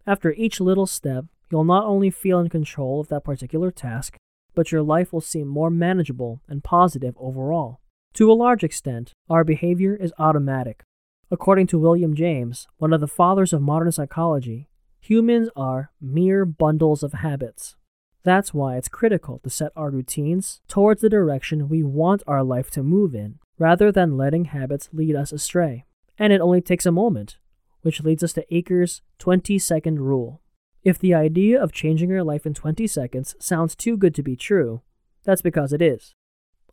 After 0.08 0.32
each 0.34 0.62
little 0.62 0.88
step, 0.88 1.26
you'll 1.52 1.66
not 1.66 1.86
only 1.86 2.10
feel 2.10 2.40
in 2.40 2.50
control 2.50 3.02
of 3.02 3.10
that 3.10 3.26
particular 3.26 3.72
task, 3.72 4.16
but 4.56 4.72
your 4.72 4.82
life 4.82 5.12
will 5.12 5.22
seem 5.22 5.48
more 5.48 5.70
manageable 5.70 6.42
and 6.48 6.64
positive 6.64 7.16
overall. 7.20 7.80
To 8.14 8.32
a 8.32 8.34
large 8.34 8.64
extent, 8.64 9.12
our 9.30 9.44
behavior 9.44 9.96
is 9.96 10.14
automatic. 10.18 10.84
According 11.30 11.68
to 11.68 11.80
William 11.80 12.16
James, 12.16 12.68
one 12.78 12.94
of 12.94 13.02
the 13.02 13.08
fathers 13.08 13.54
of 13.54 13.62
modern 13.62 13.92
psychology, 13.92 14.70
humans 15.00 15.50
are 15.56 15.92
mere 16.00 16.46
bundles 16.46 17.04
of 17.04 17.14
habits. 17.14 17.76
That's 18.24 18.54
why 18.54 18.78
it's 18.78 18.88
critical 18.88 19.40
to 19.40 19.50
set 19.50 19.72
our 19.76 19.90
routines 19.90 20.62
towards 20.70 21.02
the 21.02 21.10
direction 21.10 21.68
we 21.68 21.84
want 21.84 22.24
our 22.28 22.44
life 22.44 22.72
to 22.72 22.84
move 22.84 23.14
in, 23.14 23.40
rather 23.58 23.92
than 23.92 24.16
letting 24.16 24.46
habits 24.46 24.88
lead 24.94 25.16
us 25.16 25.34
astray. 25.34 25.86
And 26.24 26.32
it 26.32 26.40
only 26.40 26.62
takes 26.62 26.86
a 26.86 26.92
moment, 26.94 27.38
which 27.82 28.02
leads 28.02 28.24
us 28.24 28.32
to 28.32 28.46
Achor's 28.50 29.02
20 29.20 29.60
second 29.60 30.00
rule. 30.00 30.42
If 30.82 30.98
the 30.98 31.14
idea 31.14 31.62
of 31.62 31.74
changing 31.74 32.10
your 32.10 32.24
life 32.24 32.46
in 32.46 32.54
20 32.54 32.88
seconds 32.88 33.36
sounds 33.40 33.76
too 33.76 33.98
good 33.98 34.16
to 34.16 34.24
be 34.24 34.38
true, 34.38 34.84
that's 35.26 35.42
because 35.42 35.74
it 35.74 35.82
is. 35.82 36.16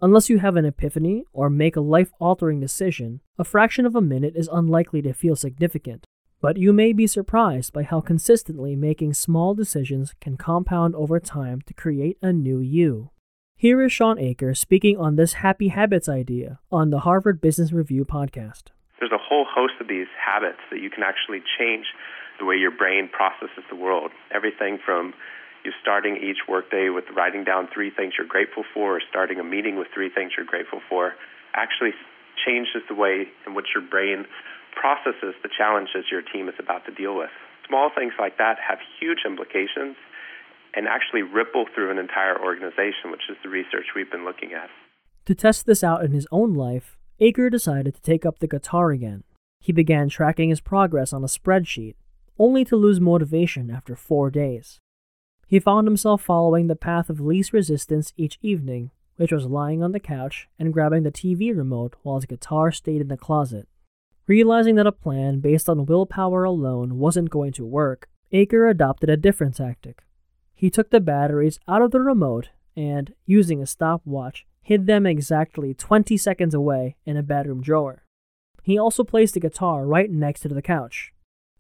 Unless 0.01 0.31
you 0.31 0.39
have 0.39 0.55
an 0.55 0.67
epiphany 0.67 1.25
or 1.33 1.51
make 1.51 1.75
a 1.75 1.81
life 1.81 2.13
altering 2.21 2.61
decision, 2.61 3.23
a 3.41 3.43
fraction 3.43 3.87
of 3.87 3.97
a 3.97 4.01
minute 4.01 4.35
is 4.37 4.49
unlikely 4.53 5.03
to 5.03 5.13
feel 5.13 5.35
significant. 5.35 6.05
But 6.41 6.57
you 6.57 6.73
may 6.73 6.93
be 6.93 7.09
surprised 7.09 7.73
by 7.73 7.83
how 7.83 8.01
consistently 8.01 8.77
making 8.77 9.15
small 9.15 9.55
decisions 9.55 10.15
can 10.21 10.37
compound 10.37 10.95
over 10.95 11.19
time 11.19 11.61
to 11.63 11.75
create 11.75 12.19
a 12.23 12.33
new 12.33 12.61
you. 12.61 13.11
Here 13.57 13.83
is 13.83 13.91
Shawn 13.91 14.17
Achor 14.21 14.55
speaking 14.55 14.97
on 14.97 15.17
this 15.17 15.33
happy 15.43 15.69
habits 15.71 16.09
idea 16.09 16.61
on 16.71 16.91
the 16.91 17.01
Harvard 17.01 17.41
Business 17.41 17.73
Review 17.73 18.05
podcast. 18.05 18.71
There's 19.01 19.13
a 19.13 19.19
whole 19.19 19.47
host 19.49 19.75
of 19.81 19.89
these 19.89 20.07
habits 20.15 20.61
that 20.71 20.81
you 20.81 20.91
can 20.91 21.03
actually 21.03 21.43
change 21.59 21.87
the 22.39 22.45
way 22.45 22.57
your 22.57 22.71
brain 22.71 23.09
processes 23.09 23.65
the 23.69 23.77
world. 23.77 24.13
Everything 24.31 24.79
from 24.85 25.13
you 25.65 25.73
starting 25.81 26.17
each 26.17 26.49
workday 26.49 26.89
with 26.89 27.05
writing 27.17 27.45
down 27.45 27.69
three 27.73 27.91
things 27.91 28.15
you're 28.17 28.27
grateful 28.27 28.65
for, 28.73 28.97
or 28.97 29.01
starting 29.09 29.41
a 29.41 29.45
meeting 29.45 29.77
with 29.77 29.89
three 29.93 30.09
things 30.09 30.33
you're 30.37 30.47
grateful 30.47 30.81
for, 30.89 31.13
actually 31.55 31.93
changes 32.47 32.81
the 32.89 32.95
way 32.95 33.29
in 33.47 33.55
which 33.55 33.67
your 33.75 33.85
brain 33.85 34.25
processes 34.73 35.35
the 35.43 35.51
challenges 35.51 36.09
your 36.11 36.23
team 36.23 36.49
is 36.49 36.55
about 36.59 36.85
to 36.87 36.93
deal 36.93 37.17
with. 37.17 37.31
Small 37.69 37.91
things 37.95 38.13
like 38.19 38.39
that 38.39 38.57
have 38.57 38.79
huge 39.01 39.21
implications 39.27 39.97
and 40.75 40.87
actually 40.87 41.23
ripple 41.23 41.67
through 41.75 41.91
an 41.91 41.99
entire 41.99 42.41
organization, 42.41 43.11
which 43.11 43.29
is 43.29 43.37
the 43.43 43.49
research 43.49 43.93
we've 43.95 44.11
been 44.11 44.25
looking 44.25 44.53
at. 44.53 44.71
To 45.27 45.35
test 45.35 45.67
this 45.67 45.85
out 45.85 46.05
in 46.05 46.13
his 46.13 46.27
own 46.33 46.55
life, 46.55 46.97
Achor 47.21 47.51
decided 47.51 47.95
to 47.95 48.01
take 48.01 48.25
up 48.25 48.39
the 48.39 48.49
guitar 48.49 48.91
again. 48.93 49.25
He 49.61 49.73
began 49.73 50.09
tracking 50.09 50.49
his 50.49 50.63
progress 50.63 51.13
on 51.13 51.23
a 51.23 51.27
spreadsheet, 51.27 51.95
only 52.39 52.65
to 52.65 52.77
lose 52.77 52.99
motivation 52.99 53.71
after 53.71 53.95
four 53.95 54.31
days. 54.31 54.81
He 55.47 55.61
found 55.61 55.87
himself 55.87 56.23
following 56.23 56.69
the 56.69 56.77
path 56.77 57.11
of 57.11 57.21
least 57.21 57.53
resistance 57.53 58.15
each 58.17 58.39
evening, 58.41 58.91
which 59.17 59.33
was 59.33 59.45
lying 59.45 59.83
on 59.83 59.93
the 59.93 60.01
couch 60.01 60.49
and 60.59 60.73
grabbing 60.73 61.03
the 61.03 61.13
TV 61.13 61.55
remote 61.55 61.95
while 62.03 62.17
his 62.17 62.25
guitar 62.25 62.73
stayed 62.73 63.03
in 63.03 63.09
the 63.09 63.19
closet. 63.19 63.69
Realizing 64.27 64.77
that 64.77 64.87
a 64.87 64.93
plan 64.93 65.41
based 65.41 65.69
on 65.69 65.85
willpower 65.85 66.45
alone 66.45 66.99
wasn't 66.99 67.29
going 67.29 67.53
to 67.53 67.67
work, 67.67 68.09
Achor 68.33 68.67
adopted 68.67 69.11
a 69.11 69.17
different 69.19 69.57
tactic. 69.57 70.05
He 70.55 70.71
took 70.71 70.89
the 70.89 71.01
batteries 71.01 71.59
out 71.69 71.83
of 71.83 71.91
the 71.91 72.01
remote 72.01 72.51
and, 72.77 73.13
using 73.27 73.61
a 73.61 73.67
stopwatch, 73.67 74.47
hid 74.63 74.87
them 74.87 75.07
exactly 75.07 75.75
20 75.75 76.17
seconds 76.17 76.55
away 76.55 76.97
in 77.05 77.17
a 77.17 77.23
bedroom 77.23 77.63
drawer. 77.63 78.05
He 78.63 78.79
also 78.79 79.05
placed 79.05 79.35
the 79.35 79.41
guitar 79.41 79.87
right 79.87 80.11
next 80.11 80.41
to 80.41 80.49
the 80.49 80.63
couch. 80.63 81.13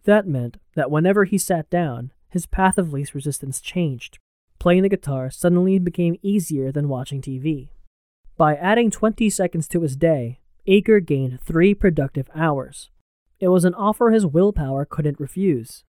That 0.04 0.26
meant 0.26 0.58
that 0.74 0.90
whenever 0.90 1.24
he 1.24 1.38
sat 1.38 1.68
down, 1.70 2.12
his 2.28 2.46
path 2.46 2.78
of 2.78 2.92
least 2.92 3.14
resistance 3.14 3.60
changed. 3.60 4.18
Playing 4.58 4.82
the 4.82 4.88
guitar 4.88 5.30
suddenly 5.30 5.78
became 5.78 6.18
easier 6.22 6.70
than 6.70 6.88
watching 6.88 7.20
TV. 7.20 7.68
By 8.36 8.54
adding 8.56 8.90
20 8.90 9.28
seconds 9.30 9.66
to 9.68 9.80
his 9.80 9.96
day, 9.96 10.40
Achor 10.66 11.00
gained 11.00 11.40
three 11.40 11.74
productive 11.74 12.28
hours. 12.34 12.90
It 13.38 13.48
was 13.48 13.64
an 13.64 13.74
offer 13.74 14.10
his 14.10 14.26
willpower 14.26 14.84
couldn't 14.84 15.18
refuse. 15.18 15.84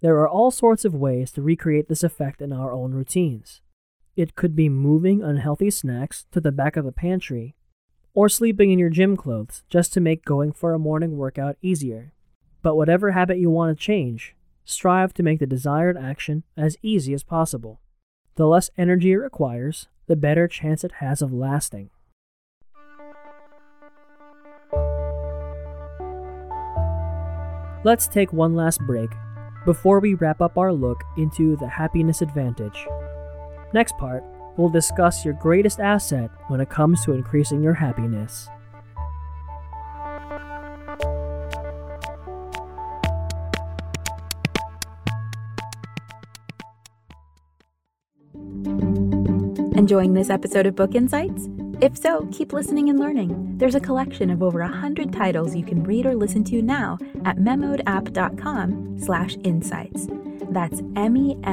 There 0.00 0.18
are 0.18 0.28
all 0.28 0.50
sorts 0.50 0.84
of 0.84 0.94
ways 0.94 1.30
to 1.32 1.42
recreate 1.42 1.88
this 1.88 2.02
effect 2.02 2.40
in 2.40 2.52
our 2.52 2.72
own 2.72 2.92
routines. 2.92 3.60
It 4.20 4.34
could 4.34 4.54
be 4.54 4.68
moving 4.68 5.22
unhealthy 5.22 5.70
snacks 5.70 6.26
to 6.32 6.42
the 6.42 6.52
back 6.52 6.76
of 6.76 6.84
the 6.84 6.92
pantry, 6.92 7.54
or 8.12 8.28
sleeping 8.28 8.70
in 8.70 8.78
your 8.78 8.90
gym 8.90 9.16
clothes 9.16 9.64
just 9.70 9.94
to 9.94 10.00
make 10.02 10.26
going 10.26 10.52
for 10.52 10.74
a 10.74 10.78
morning 10.78 11.16
workout 11.16 11.56
easier. 11.62 12.12
But 12.60 12.76
whatever 12.76 13.12
habit 13.12 13.38
you 13.38 13.48
want 13.48 13.74
to 13.74 13.82
change, 13.82 14.36
strive 14.62 15.14
to 15.14 15.22
make 15.22 15.38
the 15.38 15.46
desired 15.46 15.96
action 15.96 16.44
as 16.54 16.76
easy 16.82 17.14
as 17.14 17.22
possible. 17.22 17.80
The 18.34 18.46
less 18.46 18.68
energy 18.76 19.12
it 19.12 19.16
requires, 19.16 19.88
the 20.06 20.16
better 20.16 20.46
chance 20.46 20.84
it 20.84 20.92
has 21.00 21.22
of 21.22 21.32
lasting. 21.32 21.88
Let's 27.84 28.06
take 28.06 28.34
one 28.34 28.54
last 28.54 28.82
break 28.86 29.08
before 29.64 29.98
we 29.98 30.12
wrap 30.12 30.42
up 30.42 30.58
our 30.58 30.74
look 30.74 31.02
into 31.16 31.56
the 31.56 31.68
happiness 31.68 32.20
advantage. 32.20 32.86
Next 33.72 33.96
part, 33.98 34.24
we'll 34.56 34.68
discuss 34.68 35.24
your 35.24 35.34
greatest 35.34 35.80
asset 35.80 36.30
when 36.48 36.60
it 36.60 36.70
comes 36.70 37.04
to 37.04 37.12
increasing 37.12 37.62
your 37.62 37.74
happiness. 37.74 38.48
Enjoying 49.76 50.14
this 50.14 50.30
episode 50.30 50.66
of 50.66 50.76
Book 50.76 50.94
Insights? 50.94 51.48
If 51.80 51.96
so, 51.96 52.28
keep 52.30 52.52
listening 52.52 52.90
and 52.90 52.98
learning. 52.98 53.56
There's 53.56 53.74
a 53.74 53.80
collection 53.80 54.28
of 54.30 54.42
over 54.42 54.60
100 54.60 55.12
titles 55.12 55.56
you 55.56 55.64
can 55.64 55.82
read 55.82 56.04
or 56.04 56.14
listen 56.14 56.44
to 56.44 56.60
now 56.60 56.98
at 57.24 57.36
memodapp.com 57.36 58.98
slash 58.98 59.38
insights. 59.42 60.06
That's 60.50 60.82
M-E-M-O-D-A-P-P 60.96 61.50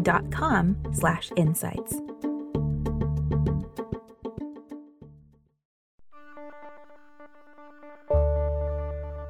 dot 0.00 0.30
com 0.30 0.76
slash 0.92 1.32
insights. 1.36 2.00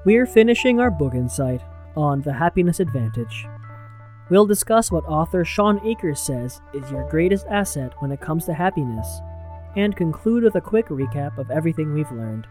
We're 0.05 0.27
finishing 0.27 0.81
our 0.81 0.91
book 0.91 1.15
insight 1.15 1.61
on 1.95 2.23
the 2.23 2.33
happiness 2.33 2.81
advantage. 2.81 3.47
We'll 4.31 4.47
discuss 4.47 4.91
what 4.91 5.05
author 5.05 5.45
Shawn 5.45 5.87
Achor 5.87 6.15
says 6.15 6.63
is 6.73 6.91
your 6.91 7.07
greatest 7.11 7.47
asset 7.51 7.93
when 7.99 8.11
it 8.11 8.21
comes 8.21 8.47
to 8.47 8.55
happiness, 8.55 9.21
and 9.77 9.95
conclude 9.97 10.45
with 10.45 10.55
a 10.55 10.63
quick 10.63 10.87
recap 10.89 11.37
of 11.37 11.51
everything 11.51 11.93
we've 11.93 12.11
learned. 12.11 12.47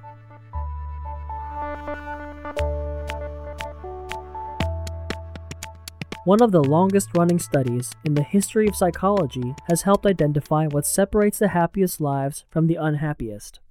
One 6.28 6.42
of 6.42 6.52
the 6.52 6.62
longest 6.62 7.12
running 7.16 7.40
studies 7.40 7.94
in 8.04 8.14
the 8.16 8.22
history 8.22 8.68
of 8.68 8.76
psychology 8.76 9.56
has 9.70 9.84
helped 9.84 10.06
identify 10.06 10.68
what 10.68 10.86
separates 10.86 11.40
the 11.40 11.48
happiest 11.48 12.02
lives 12.02 12.44
from 12.50 12.68
the 12.68 12.76
unhappiest. 12.76 13.62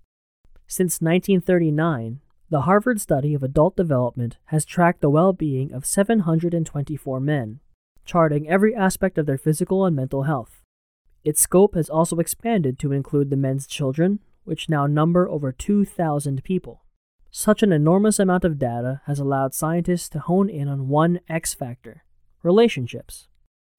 Since 0.66 1.03
1939, 1.03 2.21
the 2.49 2.62
Harvard 2.62 2.99
study 2.99 3.35
of 3.35 3.42
adult 3.42 3.77
development 3.77 4.38
has 4.47 4.64
tracked 4.64 5.03
the 5.03 5.11
well 5.11 5.35
being 5.35 5.71
of 5.71 5.85
724 5.85 7.21
men, 7.21 7.61
charting 8.07 8.49
every 8.49 8.75
aspect 8.75 9.19
of 9.19 9.27
their 9.27 9.37
physical 9.37 9.85
and 9.85 9.95
mental 9.95 10.23
health. 10.23 10.62
Its 11.25 11.42
scope 11.42 11.75
has 11.75 11.90
also 11.90 12.16
expanded 12.16 12.79
to 12.79 12.92
include 12.92 13.29
the 13.29 13.37
men's 13.37 13.66
children, 13.66 14.21
which 14.45 14.71
now 14.71 14.87
number 14.87 15.29
over 15.29 15.53
2,000 15.53 16.42
people. 16.42 16.87
Such 17.31 17.62
an 17.62 17.71
enormous 17.71 18.19
amount 18.19 18.47
of 18.47 18.59
data 18.59 19.03
has 19.05 19.19
allowed 19.19 19.53
scientists 19.53 20.09
to 20.09 20.21
hone 20.21 20.49
in 20.49 20.69
on 20.69 20.88
one 20.88 21.21
X 21.29 21.53
factor 21.53 22.05
relationships. 22.42 23.29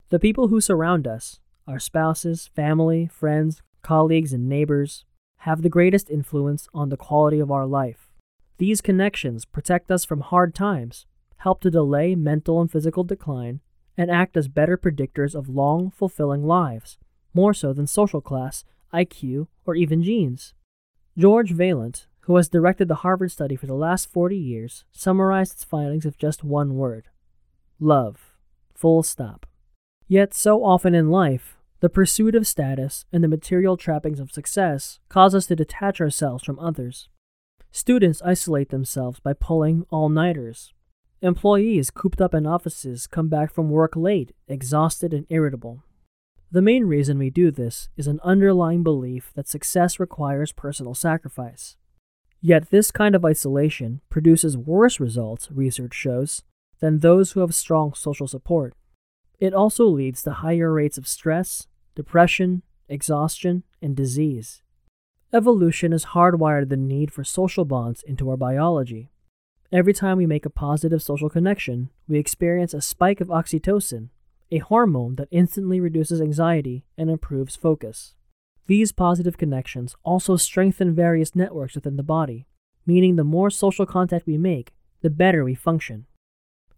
The 0.09 0.19
people 0.19 0.47
who 0.47 0.61
surround 0.61 1.07
us, 1.07 1.39
our 1.67 1.79
spouses, 1.79 2.49
family, 2.55 3.07
friends, 3.07 3.61
colleagues, 3.81 4.33
and 4.33 4.47
neighbors, 4.47 5.05
have 5.39 5.61
the 5.61 5.69
greatest 5.69 6.09
influence 6.09 6.67
on 6.73 6.89
the 6.89 6.97
quality 6.97 7.39
of 7.39 7.51
our 7.51 7.65
life. 7.65 8.09
These 8.57 8.81
connections 8.81 9.45
protect 9.45 9.91
us 9.91 10.03
from 10.03 10.21
hard 10.21 10.55
times, 10.55 11.05
help 11.37 11.61
to 11.61 11.71
delay 11.71 12.15
mental 12.15 12.59
and 12.59 12.71
physical 12.71 13.03
decline, 13.03 13.61
and 13.97 14.09
act 14.09 14.37
as 14.37 14.47
better 14.47 14.77
predictors 14.77 15.35
of 15.35 15.49
long, 15.49 15.91
fulfilling 15.91 16.45
lives, 16.45 16.97
more 17.33 17.53
so 17.53 17.73
than 17.73 17.87
social 17.87 18.21
class, 18.21 18.63
IQ, 18.93 19.47
or 19.65 19.75
even 19.75 20.01
genes. 20.03 20.53
George 21.17 21.53
Vaillant, 21.53 22.07
who 22.21 22.35
has 22.35 22.49
directed 22.49 22.87
the 22.87 22.95
Harvard 22.95 23.31
study 23.31 23.55
for 23.55 23.67
the 23.67 23.73
last 23.73 24.11
40 24.11 24.37
years, 24.37 24.85
summarized 24.91 25.53
its 25.53 25.63
findings 25.63 26.05
with 26.05 26.17
just 26.17 26.43
one 26.43 26.75
word 26.75 27.07
love. 27.79 28.26
Full 28.77 29.01
stop. 29.01 29.47
Yet, 30.07 30.35
so 30.35 30.63
often 30.63 30.93
in 30.93 31.09
life, 31.09 31.57
the 31.79 31.89
pursuit 31.89 32.35
of 32.35 32.45
status 32.45 33.05
and 33.11 33.23
the 33.23 33.27
material 33.27 33.75
trappings 33.75 34.19
of 34.19 34.31
success 34.31 34.99
cause 35.09 35.33
us 35.33 35.47
to 35.47 35.55
detach 35.55 35.99
ourselves 35.99 36.43
from 36.43 36.59
others. 36.59 37.09
Students 37.71 38.21
isolate 38.23 38.69
themselves 38.69 39.19
by 39.19 39.33
pulling 39.33 39.85
all 39.89 40.09
nighters. 40.09 40.73
Employees 41.23 41.89
cooped 41.89 42.21
up 42.21 42.35
in 42.35 42.45
offices 42.45 43.07
come 43.07 43.29
back 43.29 43.51
from 43.51 43.71
work 43.71 43.95
late, 43.95 44.33
exhausted 44.47 45.11
and 45.11 45.25
irritable. 45.31 45.83
The 46.51 46.61
main 46.61 46.85
reason 46.85 47.17
we 47.17 47.31
do 47.31 47.49
this 47.49 47.89
is 47.97 48.05
an 48.05 48.19
underlying 48.23 48.83
belief 48.83 49.31
that 49.33 49.47
success 49.47 49.99
requires 49.99 50.51
personal 50.51 50.93
sacrifice. 50.93 51.77
Yet, 52.41 52.69
this 52.69 52.91
kind 52.91 53.15
of 53.15 53.25
isolation 53.25 54.01
produces 54.09 54.55
worse 54.55 54.99
results, 54.99 55.49
research 55.51 55.95
shows, 55.95 56.43
than 56.79 56.99
those 56.99 57.31
who 57.31 57.39
have 57.41 57.55
strong 57.55 57.93
social 57.93 58.27
support. 58.27 58.73
It 59.39 59.53
also 59.53 59.85
leads 59.85 60.23
to 60.23 60.31
higher 60.31 60.71
rates 60.71 60.97
of 60.97 61.07
stress, 61.07 61.67
depression, 61.95 62.63
exhaustion, 62.89 63.63
and 63.81 63.95
disease. 63.95 64.61
Evolution 65.33 65.91
has 65.91 66.05
hardwired 66.05 66.69
the 66.69 66.77
need 66.77 67.11
for 67.11 67.23
social 67.23 67.65
bonds 67.65 68.01
into 68.03 68.29
our 68.29 68.37
biology. 68.37 69.09
Every 69.71 69.93
time 69.93 70.17
we 70.17 70.25
make 70.25 70.45
a 70.45 70.49
positive 70.49 71.03
social 71.03 71.29
connection, 71.29 71.89
we 72.07 72.17
experience 72.17 72.73
a 72.73 72.81
spike 72.81 73.19
of 73.19 73.27
oxytocin, 73.27 74.09
a 74.49 74.59
hormone 74.59 75.15
that 75.15 75.27
instantly 75.29 75.81
reduces 75.81 76.21
anxiety 76.21 76.85
and 76.97 77.09
improves 77.09 77.57
focus. 77.57 78.15
These 78.67 78.93
positive 78.93 79.37
connections 79.37 79.95
also 80.03 80.37
strengthen 80.37 80.95
various 80.95 81.35
networks 81.35 81.75
within 81.75 81.97
the 81.97 82.03
body, 82.03 82.47
meaning 82.85 83.17
the 83.17 83.23
more 83.23 83.49
social 83.49 83.85
contact 83.85 84.25
we 84.25 84.37
make, 84.37 84.73
the 85.01 85.09
better 85.09 85.43
we 85.43 85.55
function. 85.55 86.05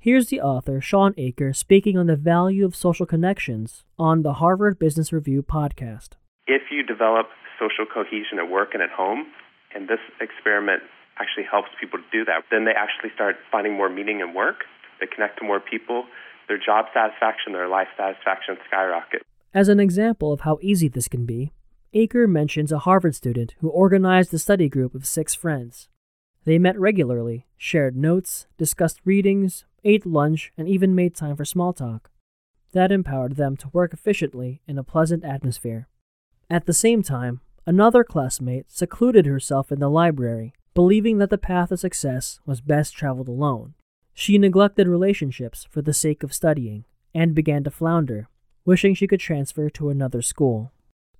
Here's 0.01 0.27
the 0.27 0.39
author, 0.39 0.79
Shawn 0.79 1.13
Achor, 1.17 1.51
speaking 1.51 1.97
on 1.97 2.07
the 2.07 2.15
value 2.15 2.63
of 2.63 2.73
social 2.73 3.05
connections 3.05 3.83
on 3.97 4.21
the 4.23 4.35
Harvard 4.35 4.79
Business 4.79 5.11
Review 5.11 5.43
podcast. 5.43 6.11
If 6.47 6.61
you 6.71 6.83
develop 6.83 7.27
social 7.59 7.85
cohesion 7.85 8.39
at 8.39 8.49
work 8.49 8.69
and 8.71 8.81
at 8.81 8.91
home, 8.91 9.25
and 9.75 9.89
this 9.89 9.99
experiment 10.21 10.83
actually 11.19 11.43
helps 11.51 11.67
people 11.81 11.99
to 11.99 12.05
do 12.17 12.23
that. 12.23 12.43
Then 12.49 12.63
they 12.63 12.71
actually 12.71 13.09
start 13.13 13.35
finding 13.51 13.73
more 13.73 13.89
meaning 13.89 14.21
in 14.21 14.33
work. 14.33 14.63
They 15.01 15.05
connect 15.05 15.39
to 15.39 15.45
more 15.45 15.59
people. 15.59 16.05
Their 16.47 16.57
job 16.57 16.85
satisfaction, 16.93 17.51
their 17.51 17.67
life 17.67 17.89
satisfaction 17.97 18.55
skyrocket. 18.69 19.23
As 19.53 19.67
an 19.67 19.81
example 19.81 20.31
of 20.31 20.41
how 20.47 20.59
easy 20.61 20.87
this 20.87 21.09
can 21.09 21.25
be, 21.25 21.51
Achor 21.91 22.25
mentions 22.25 22.71
a 22.71 22.79
Harvard 22.79 23.15
student 23.15 23.53
who 23.59 23.67
organized 23.67 24.33
a 24.33 24.39
study 24.39 24.69
group 24.69 24.95
of 24.95 25.05
six 25.05 25.35
friends. 25.35 25.89
They 26.45 26.57
met 26.57 26.79
regularly, 26.79 27.47
shared 27.57 27.97
notes, 27.97 28.47
discussed 28.57 29.01
readings, 29.03 29.65
ate 29.83 30.05
lunch, 30.05 30.51
and 30.57 30.67
even 30.67 30.95
made 30.95 31.15
time 31.15 31.35
for 31.35 31.45
small 31.45 31.73
talk. 31.73 32.09
That 32.73 32.91
empowered 32.91 33.35
them 33.35 33.57
to 33.57 33.69
work 33.69 33.93
efficiently 33.93 34.61
in 34.67 34.77
a 34.77 34.83
pleasant 34.83 35.23
atmosphere. 35.23 35.87
At 36.49 36.65
the 36.65 36.73
same 36.73 37.03
time, 37.03 37.41
another 37.65 38.03
classmate 38.03 38.71
secluded 38.71 39.25
herself 39.25 39.71
in 39.71 39.79
the 39.79 39.89
library, 39.89 40.53
believing 40.73 41.17
that 41.17 41.29
the 41.29 41.37
path 41.37 41.69
to 41.69 41.77
success 41.77 42.39
was 42.45 42.61
best 42.61 42.95
traveled 42.95 43.27
alone. 43.27 43.73
She 44.13 44.37
neglected 44.37 44.87
relationships 44.87 45.67
for 45.69 45.81
the 45.81 45.93
sake 45.93 46.23
of 46.23 46.33
studying 46.33 46.85
and 47.13 47.33
began 47.33 47.63
to 47.63 47.71
flounder, 47.71 48.27
wishing 48.65 48.93
she 48.93 49.07
could 49.07 49.19
transfer 49.19 49.69
to 49.69 49.89
another 49.89 50.21
school. 50.21 50.71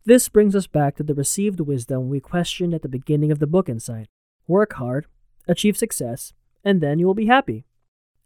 This 0.05 0.29
brings 0.29 0.55
us 0.55 0.67
back 0.67 0.95
to 0.95 1.03
the 1.03 1.13
received 1.13 1.59
wisdom 1.59 2.09
we 2.09 2.19
questioned 2.19 2.73
at 2.73 2.81
the 2.81 2.89
beginning 2.89 3.31
of 3.31 3.39
the 3.39 3.47
book 3.47 3.69
insight. 3.69 4.07
Work 4.47 4.73
hard, 4.73 5.05
achieve 5.47 5.77
success, 5.77 6.33
and 6.63 6.81
then 6.81 6.99
you 6.99 7.05
will 7.05 7.13
be 7.13 7.27
happy. 7.27 7.65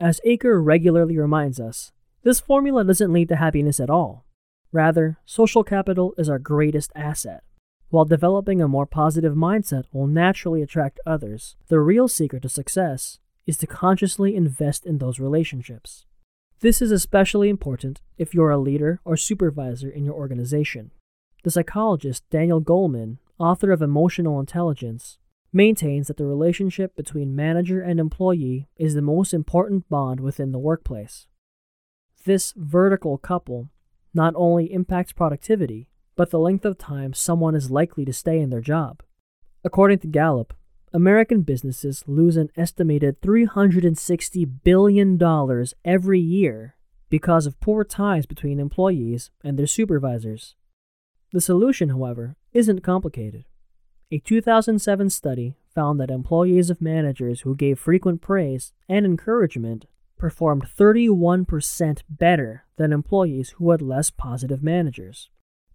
As 0.04 0.20
Achor 0.26 0.62
regularly 0.62 1.18
reminds 1.18 1.62
us, 1.62 1.94
this 2.24 2.42
formula 2.42 2.84
doesn't 2.84 3.14
lead 3.14 3.30
to 3.30 3.38
happiness 3.38 3.80
at 3.80 3.90
all. 3.90 4.26
Rather, 4.74 5.18
social 5.26 5.64
capital 5.64 6.14
is 6.18 6.28
our 6.28 6.40
greatest 6.40 6.92
asset. 6.94 7.42
While 7.88 8.04
developing 8.04 8.62
a 8.62 8.68
more 8.68 8.86
positive 8.86 9.34
mindset 9.34 9.86
will 9.94 10.08
naturally 10.08 10.62
attract 10.62 11.00
others, 11.06 11.56
the 11.70 11.80
real 11.80 12.10
secret 12.10 12.44
to 12.44 12.50
success 12.50 13.20
is 13.48 13.56
to 13.60 13.66
consciously 13.66 14.36
invest 14.36 14.86
in 14.86 14.98
those 14.98 15.22
relationships. 15.22 16.06
This 16.60 16.82
is 16.82 16.92
especially 16.92 17.48
important 17.48 18.02
if 18.18 18.34
you're 18.34 18.52
a 18.52 18.58
leader 18.58 19.00
or 19.06 19.16
supervisor 19.16 19.90
in 19.90 20.04
your 20.04 20.16
organization. 20.16 20.92
The 21.46 21.52
psychologist 21.52 22.30
Daniel 22.30 22.62
Goleman, 22.62 23.20
author 23.40 23.72
of 23.72 23.82
Emotional 23.82 24.42
Intelligence, 24.42 25.18
maintains 25.54 26.08
that 26.08 26.18
the 26.18 26.26
relationship 26.26 26.96
between 26.96 27.36
manager 27.36 27.82
and 27.82 28.00
employee 28.00 28.68
is 28.76 28.94
the 28.94 29.02
most 29.02 29.34
important 29.34 29.88
bond 29.88 30.20
within 30.20 30.52
the 30.52 30.60
workplace. 30.60 31.28
This 32.26 32.54
vertical 32.58 33.18
couple 33.18 33.70
not 34.14 34.34
only 34.36 34.72
impacts 34.72 35.12
productivity, 35.14 35.90
but 36.16 36.30
the 36.30 36.40
length 36.40 36.66
of 36.66 36.78
time 36.78 37.14
someone 37.14 37.56
is 37.56 37.72
likely 37.72 38.06
to 38.06 38.14
stay 38.14 38.40
in 38.40 38.50
their 38.50 38.62
job. 38.62 39.02
According 39.64 40.00
to 40.00 40.08
Gallup, 40.08 40.54
American 40.94 41.42
businesses 41.42 42.04
lose 42.08 42.38
an 42.38 42.50
estimated 42.56 43.20
$360 43.22 44.50
billion 44.64 45.66
every 45.84 46.20
year 46.20 46.76
because 47.10 47.48
of 47.48 47.60
poor 47.60 47.84
ties 47.84 48.26
between 48.26 48.60
employees 48.60 49.32
and 49.44 49.58
their 49.58 49.68
supervisors. 49.68 50.56
The 51.32 51.42
solution, 51.42 51.90
however, 51.90 52.36
isn't 52.54 52.84
complicated. 52.84 53.46
A 54.12 54.20
2007 54.20 55.10
study 55.10 55.56
found 55.74 56.00
that 56.00 56.12
employees 56.12 56.70
of 56.70 56.82
managers 56.82 57.42
who 57.42 57.56
gave 57.56 57.80
frequent 57.80 58.22
praise 58.22 58.74
and 58.88 59.06
encouragement 59.06 59.86
performed 60.18 60.68
31% 60.68 62.02
better 62.10 62.66
than 62.78 62.94
employees 62.94 63.52
who 63.58 63.72
had 63.72 63.82
less 63.82 64.10
positive 64.10 64.62
managers. 64.62 65.30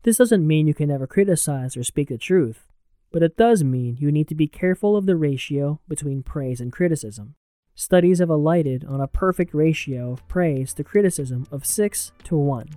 This 0.05 0.19
doesn't 0.19 0.47
mean 0.47 0.67
you 0.67 0.75
can 0.75 0.89
never 0.89 1.07
criticize 1.07 1.77
or 1.77 1.83
speak 1.83 2.09
the 2.09 2.19
truth, 2.19 2.67
but 3.11 3.23
it 3.23 3.37
does 3.37 3.65
mean 3.65 3.97
you 3.99 4.13
need 4.13 4.29
to 4.29 4.35
be 4.35 4.47
careful 4.47 4.97
of 4.97 5.07
the 5.07 5.17
ratio 5.17 5.81
between 5.89 6.23
praise 6.23 6.61
and 6.61 6.73
criticism. 6.73 7.35
Studies 7.75 8.19
have 8.21 8.31
alighted 8.31 8.85
on 8.85 9.01
a 9.01 9.07
perfect 9.07 9.55
ratio 9.55 10.13
of 10.13 10.27
praise 10.29 10.73
to 10.75 10.85
criticism 10.85 11.47
of 11.51 11.67
6 11.67 12.13
to 12.25 12.37
1. 12.37 12.69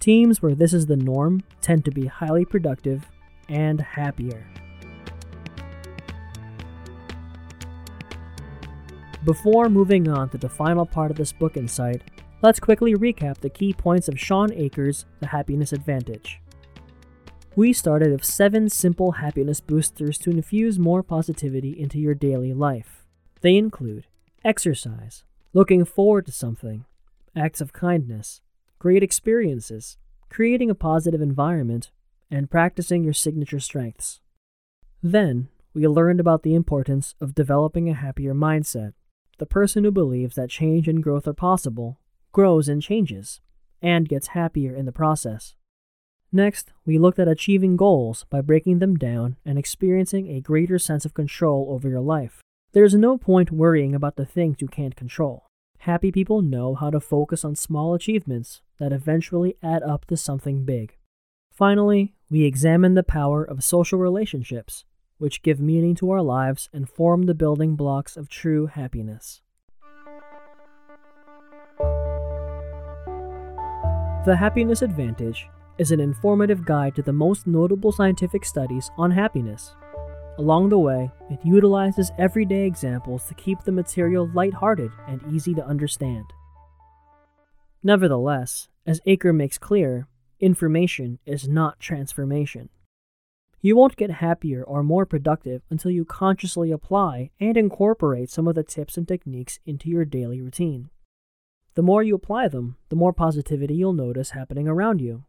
Teams 0.00 0.42
where 0.42 0.54
this 0.54 0.74
is 0.74 0.86
the 0.86 0.96
norm 0.96 1.42
tend 1.60 1.84
to 1.84 1.90
be 1.90 2.06
highly 2.06 2.44
productive 2.44 3.08
and 3.48 3.80
happier. 3.80 4.46
Before 9.24 9.70
moving 9.70 10.06
on 10.06 10.28
to 10.30 10.38
the 10.38 10.50
final 10.50 10.84
part 10.84 11.10
of 11.10 11.16
this 11.16 11.32
book 11.32 11.56
insight, 11.56 12.02
let's 12.42 12.60
quickly 12.60 12.94
recap 12.94 13.38
the 13.38 13.48
key 13.48 13.72
points 13.72 14.06
of 14.06 14.20
Shawn 14.20 14.52
Achor's 14.52 15.06
The 15.20 15.28
Happiness 15.28 15.72
Advantage. 15.72 16.42
We 17.56 17.72
started 17.72 18.12
with 18.12 18.22
seven 18.22 18.68
simple 18.68 19.12
happiness 19.12 19.62
boosters 19.62 20.18
to 20.18 20.30
infuse 20.30 20.78
more 20.78 21.02
positivity 21.02 21.70
into 21.70 21.98
your 21.98 22.14
daily 22.14 22.52
life. 22.52 23.06
They 23.40 23.56
include 23.56 24.08
exercise, 24.44 25.24
looking 25.54 25.86
forward 25.86 26.26
to 26.26 26.32
something, 26.32 26.84
acts 27.34 27.62
of 27.62 27.72
kindness, 27.72 28.42
great 28.78 29.02
experiences, 29.02 29.96
creating 30.28 30.68
a 30.68 30.74
positive 30.74 31.22
environment, 31.22 31.90
and 32.30 32.50
practicing 32.50 33.04
your 33.04 33.14
signature 33.14 33.60
strengths. 33.60 34.20
Then, 35.02 35.48
we 35.72 35.88
learned 35.88 36.20
about 36.20 36.42
the 36.42 36.54
importance 36.54 37.14
of 37.22 37.34
developing 37.34 37.88
a 37.88 37.94
happier 37.94 38.34
mindset. 38.34 38.92
The 39.38 39.46
person 39.46 39.84
who 39.84 39.90
believes 39.90 40.36
that 40.36 40.50
change 40.50 40.88
and 40.88 41.02
growth 41.02 41.26
are 41.26 41.32
possible 41.34 41.98
grows 42.34 42.68
and 42.68 42.82
changes, 42.82 43.40
and 43.80 44.08
gets 44.08 44.28
happier 44.28 44.74
in 44.74 44.84
the 44.84 44.92
process. 44.92 45.54
Next, 46.32 46.72
we 46.84 46.98
looked 46.98 47.20
at 47.20 47.28
achieving 47.28 47.76
goals 47.76 48.26
by 48.28 48.40
breaking 48.40 48.80
them 48.80 48.96
down 48.96 49.36
and 49.46 49.56
experiencing 49.56 50.28
a 50.28 50.40
greater 50.40 50.78
sense 50.78 51.04
of 51.04 51.14
control 51.14 51.68
over 51.70 51.88
your 51.88 52.00
life. 52.00 52.40
There 52.72 52.82
is 52.82 52.94
no 52.94 53.16
point 53.16 53.52
worrying 53.52 53.94
about 53.94 54.16
the 54.16 54.26
things 54.26 54.56
you 54.58 54.66
can't 54.66 54.96
control. 54.96 55.46
Happy 55.78 56.10
people 56.10 56.42
know 56.42 56.74
how 56.74 56.90
to 56.90 56.98
focus 56.98 57.44
on 57.44 57.54
small 57.54 57.94
achievements 57.94 58.62
that 58.80 58.92
eventually 58.92 59.56
add 59.62 59.84
up 59.84 60.04
to 60.06 60.16
something 60.16 60.64
big. 60.64 60.96
Finally, 61.52 62.14
we 62.28 62.42
examine 62.42 62.94
the 62.94 63.04
power 63.04 63.44
of 63.44 63.62
social 63.62 64.00
relationships, 64.00 64.84
which 65.24 65.40
give 65.40 65.58
meaning 65.58 65.94
to 65.94 66.10
our 66.10 66.20
lives 66.20 66.68
and 66.70 66.86
form 66.86 67.22
the 67.22 67.32
building 67.32 67.76
blocks 67.76 68.14
of 68.14 68.28
true 68.28 68.66
happiness. 68.66 69.40
The 74.26 74.36
Happiness 74.38 74.82
Advantage 74.82 75.48
is 75.78 75.92
an 75.92 75.98
informative 75.98 76.66
guide 76.66 76.94
to 76.96 77.02
the 77.02 77.14
most 77.14 77.46
notable 77.46 77.90
scientific 77.90 78.44
studies 78.44 78.90
on 78.98 79.10
happiness. 79.10 79.74
Along 80.36 80.68
the 80.68 80.78
way, 80.78 81.10
it 81.30 81.38
utilizes 81.42 82.12
everyday 82.18 82.66
examples 82.66 83.24
to 83.24 83.34
keep 83.34 83.62
the 83.62 83.72
material 83.72 84.30
lighthearted 84.34 84.90
and 85.08 85.22
easy 85.32 85.54
to 85.54 85.66
understand. 85.66 86.26
Nevertheless, 87.82 88.68
as 88.86 89.00
Achor 89.06 89.32
makes 89.32 89.56
clear, 89.56 90.06
information 90.38 91.18
is 91.24 91.48
not 91.48 91.80
transformation. 91.80 92.68
You 93.64 93.76
won't 93.76 93.96
get 93.96 94.10
happier 94.10 94.62
or 94.62 94.82
more 94.82 95.06
productive 95.06 95.62
until 95.70 95.90
you 95.90 96.04
consciously 96.04 96.70
apply 96.70 97.30
and 97.40 97.56
incorporate 97.56 98.28
some 98.28 98.46
of 98.46 98.54
the 98.54 98.62
tips 98.62 98.98
and 98.98 99.08
techniques 99.08 99.58
into 99.64 99.88
your 99.88 100.04
daily 100.04 100.38
routine. 100.42 100.90
The 101.72 101.80
more 101.80 102.02
you 102.02 102.14
apply 102.14 102.48
them, 102.48 102.76
the 102.90 102.96
more 102.96 103.14
positivity 103.14 103.74
you'll 103.74 103.94
notice 103.94 104.32
happening 104.32 104.68
around 104.68 105.00
you. 105.00 105.24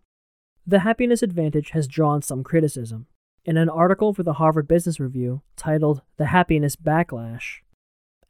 The 0.67 0.79
happiness 0.79 1.23
advantage 1.23 1.69
has 1.69 1.87
drawn 1.87 2.21
some 2.21 2.43
criticism. 2.43 3.07
In 3.45 3.55
an 3.55 3.69
article 3.69 4.13
for 4.13 4.23
the 4.23 4.33
Harvard 4.33 4.67
Business 4.67 4.99
Review 4.99 5.41
titled 5.55 6.01
The 6.17 6.25
Happiness 6.25 6.75
Backlash, 6.75 7.59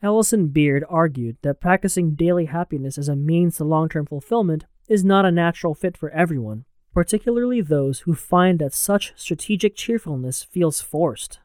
Alison 0.03 0.49
Beard 0.49 0.85
argued 0.87 1.37
that 1.41 1.59
practicing 1.59 2.13
daily 2.13 2.45
happiness 2.45 2.99
as 2.99 3.09
a 3.09 3.15
means 3.15 3.57
to 3.57 3.63
long 3.63 3.89
term 3.89 4.05
fulfillment 4.05 4.65
is 4.87 5.03
not 5.03 5.25
a 5.25 5.31
natural 5.31 5.73
fit 5.73 5.97
for 5.97 6.11
everyone, 6.11 6.65
particularly 6.95 7.59
those 7.59 7.99
who 7.99 8.15
find 8.15 8.57
that 8.57 8.73
such 8.73 9.11
strategic 9.17 9.75
cheerfulness 9.75 10.43
feels 10.43 10.81
forced. 10.81 11.39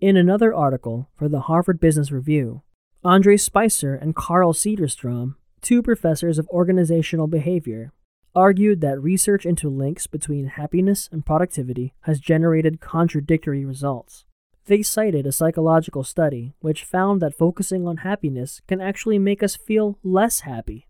In 0.00 0.16
another 0.16 0.54
article 0.54 1.08
for 1.16 1.28
the 1.28 1.40
Harvard 1.40 1.80
Business 1.80 2.12
Review, 2.12 2.62
Andre 3.02 3.36
Spicer 3.36 3.96
and 3.96 4.14
Carl 4.14 4.52
Cederstrom, 4.52 5.34
two 5.60 5.82
professors 5.82 6.38
of 6.38 6.48
organizational 6.50 7.26
behavior, 7.26 7.92
argued 8.32 8.80
that 8.80 9.02
research 9.02 9.44
into 9.44 9.68
links 9.68 10.06
between 10.06 10.46
happiness 10.46 11.08
and 11.10 11.26
productivity 11.26 11.94
has 12.02 12.20
generated 12.20 12.80
contradictory 12.80 13.64
results. 13.64 14.24
They 14.66 14.82
cited 14.82 15.26
a 15.26 15.32
psychological 15.32 16.04
study 16.04 16.54
which 16.60 16.84
found 16.84 17.20
that 17.20 17.36
focusing 17.36 17.88
on 17.88 17.98
happiness 17.98 18.62
can 18.68 18.80
actually 18.80 19.18
make 19.18 19.42
us 19.42 19.56
feel 19.56 19.98
less 20.04 20.40
happy 20.40 20.86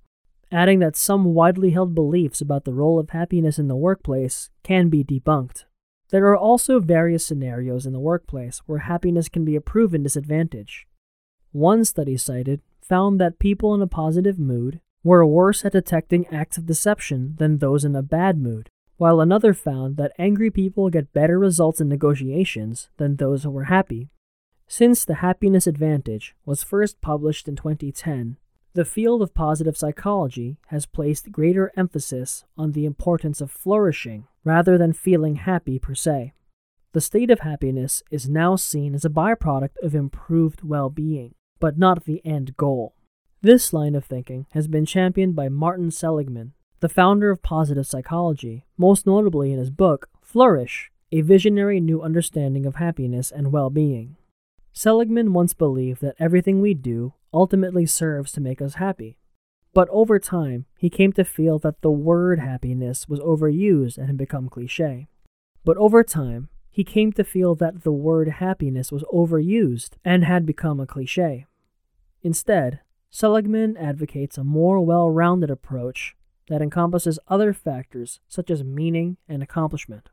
adding 0.52 0.78
that 0.80 0.96
some 0.96 1.32
widely 1.34 1.70
held 1.70 1.94
beliefs 1.94 2.40
about 2.40 2.64
the 2.64 2.74
role 2.74 2.98
of 2.98 3.10
happiness 3.10 3.58
in 3.58 3.68
the 3.68 3.76
workplace 3.76 4.50
can 4.62 4.88
be 4.88 5.02
debunked. 5.02 5.64
There 6.10 6.26
are 6.26 6.36
also 6.36 6.78
various 6.78 7.24
scenarios 7.24 7.86
in 7.86 7.94
the 7.94 8.00
workplace 8.00 8.60
where 8.66 8.80
happiness 8.80 9.30
can 9.30 9.46
be 9.46 9.56
a 9.56 9.62
proven 9.62 10.02
disadvantage. 10.02 10.86
One 11.52 11.86
study 11.86 12.18
cited 12.18 12.60
found 12.82 13.18
that 13.18 13.38
people 13.38 13.74
in 13.74 13.80
a 13.80 13.86
positive 13.86 14.38
mood 14.38 14.80
were 15.02 15.24
worse 15.26 15.64
at 15.64 15.72
detecting 15.72 16.26
acts 16.26 16.58
of 16.58 16.66
deception 16.66 17.34
than 17.38 17.58
those 17.58 17.84
in 17.84 17.96
a 17.96 18.02
bad 18.02 18.38
mood, 18.38 18.68
while 18.98 19.20
another 19.20 19.54
found 19.54 19.96
that 19.96 20.12
angry 20.18 20.50
people 20.50 20.90
get 20.90 21.12
better 21.12 21.38
results 21.38 21.80
in 21.80 21.88
negotiations 21.88 22.90
than 22.98 23.16
those 23.16 23.42
who 23.42 23.50
were 23.50 23.64
happy. 23.64 24.10
Since 24.68 25.04
The 25.04 25.16
Happiness 25.16 25.66
Advantage 25.66 26.34
was 26.44 26.62
first 26.62 27.00
published 27.00 27.48
in 27.48 27.56
2010, 27.56 28.36
the 28.74 28.84
field 28.86 29.20
of 29.20 29.34
positive 29.34 29.76
psychology 29.76 30.56
has 30.68 30.86
placed 30.86 31.30
greater 31.30 31.70
emphasis 31.76 32.44
on 32.56 32.72
the 32.72 32.86
importance 32.86 33.42
of 33.42 33.50
flourishing 33.50 34.26
rather 34.44 34.78
than 34.78 34.94
feeling 34.94 35.36
happy 35.36 35.78
per 35.78 35.94
se. 35.94 36.32
The 36.92 37.00
state 37.00 37.30
of 37.30 37.40
happiness 37.40 38.02
is 38.10 38.28
now 38.28 38.56
seen 38.56 38.94
as 38.94 39.04
a 39.04 39.10
byproduct 39.10 39.76
of 39.82 39.94
improved 39.94 40.62
well 40.62 40.88
being, 40.88 41.34
but 41.60 41.78
not 41.78 42.04
the 42.04 42.24
end 42.24 42.56
goal. 42.56 42.94
This 43.42 43.72
line 43.72 43.94
of 43.94 44.04
thinking 44.04 44.46
has 44.52 44.68
been 44.68 44.86
championed 44.86 45.36
by 45.36 45.48
Martin 45.48 45.90
Seligman, 45.90 46.52
the 46.80 46.88
founder 46.88 47.30
of 47.30 47.42
positive 47.42 47.86
psychology, 47.86 48.64
most 48.78 49.06
notably 49.06 49.52
in 49.52 49.58
his 49.58 49.70
book, 49.70 50.08
Flourish 50.22 50.90
A 51.12 51.20
Visionary 51.20 51.80
New 51.80 52.00
Understanding 52.00 52.64
of 52.64 52.76
Happiness 52.76 53.30
and 53.30 53.52
Well 53.52 53.68
Being. 53.68 54.16
Seligman 54.72 55.32
once 55.32 55.54
believed 55.54 56.00
that 56.00 56.16
everything 56.18 56.60
we 56.60 56.74
do 56.74 57.14
ultimately 57.32 57.86
serves 57.86 58.32
to 58.32 58.40
make 58.40 58.62
us 58.62 58.74
happy. 58.74 59.18
But 59.74 59.88
over 59.90 60.18
time, 60.18 60.66
he 60.78 60.90
came 60.90 61.12
to 61.14 61.24
feel 61.24 61.58
that 61.60 61.80
the 61.80 61.90
word 61.90 62.38
happiness 62.38 63.08
was 63.08 63.20
overused 63.20 63.96
and 63.96 64.06
had 64.06 64.16
become 64.16 64.48
cliche. 64.48 65.08
But 65.64 65.76
over 65.76 66.02
time, 66.02 66.48
he 66.70 66.84
came 66.84 67.12
to 67.12 67.24
feel 67.24 67.54
that 67.56 67.82
the 67.82 67.92
word 67.92 68.28
happiness 68.28 68.90
was 68.90 69.04
overused 69.12 69.90
and 70.04 70.24
had 70.24 70.46
become 70.46 70.80
a 70.80 70.86
cliche. 70.86 71.46
Instead, 72.22 72.80
Seligman 73.10 73.76
advocates 73.76 74.38
a 74.38 74.44
more 74.44 74.80
well 74.80 75.10
rounded 75.10 75.50
approach 75.50 76.16
that 76.48 76.62
encompasses 76.62 77.18
other 77.28 77.52
factors 77.52 78.20
such 78.28 78.50
as 78.50 78.64
meaning 78.64 79.18
and 79.28 79.42
accomplishment. 79.42 80.08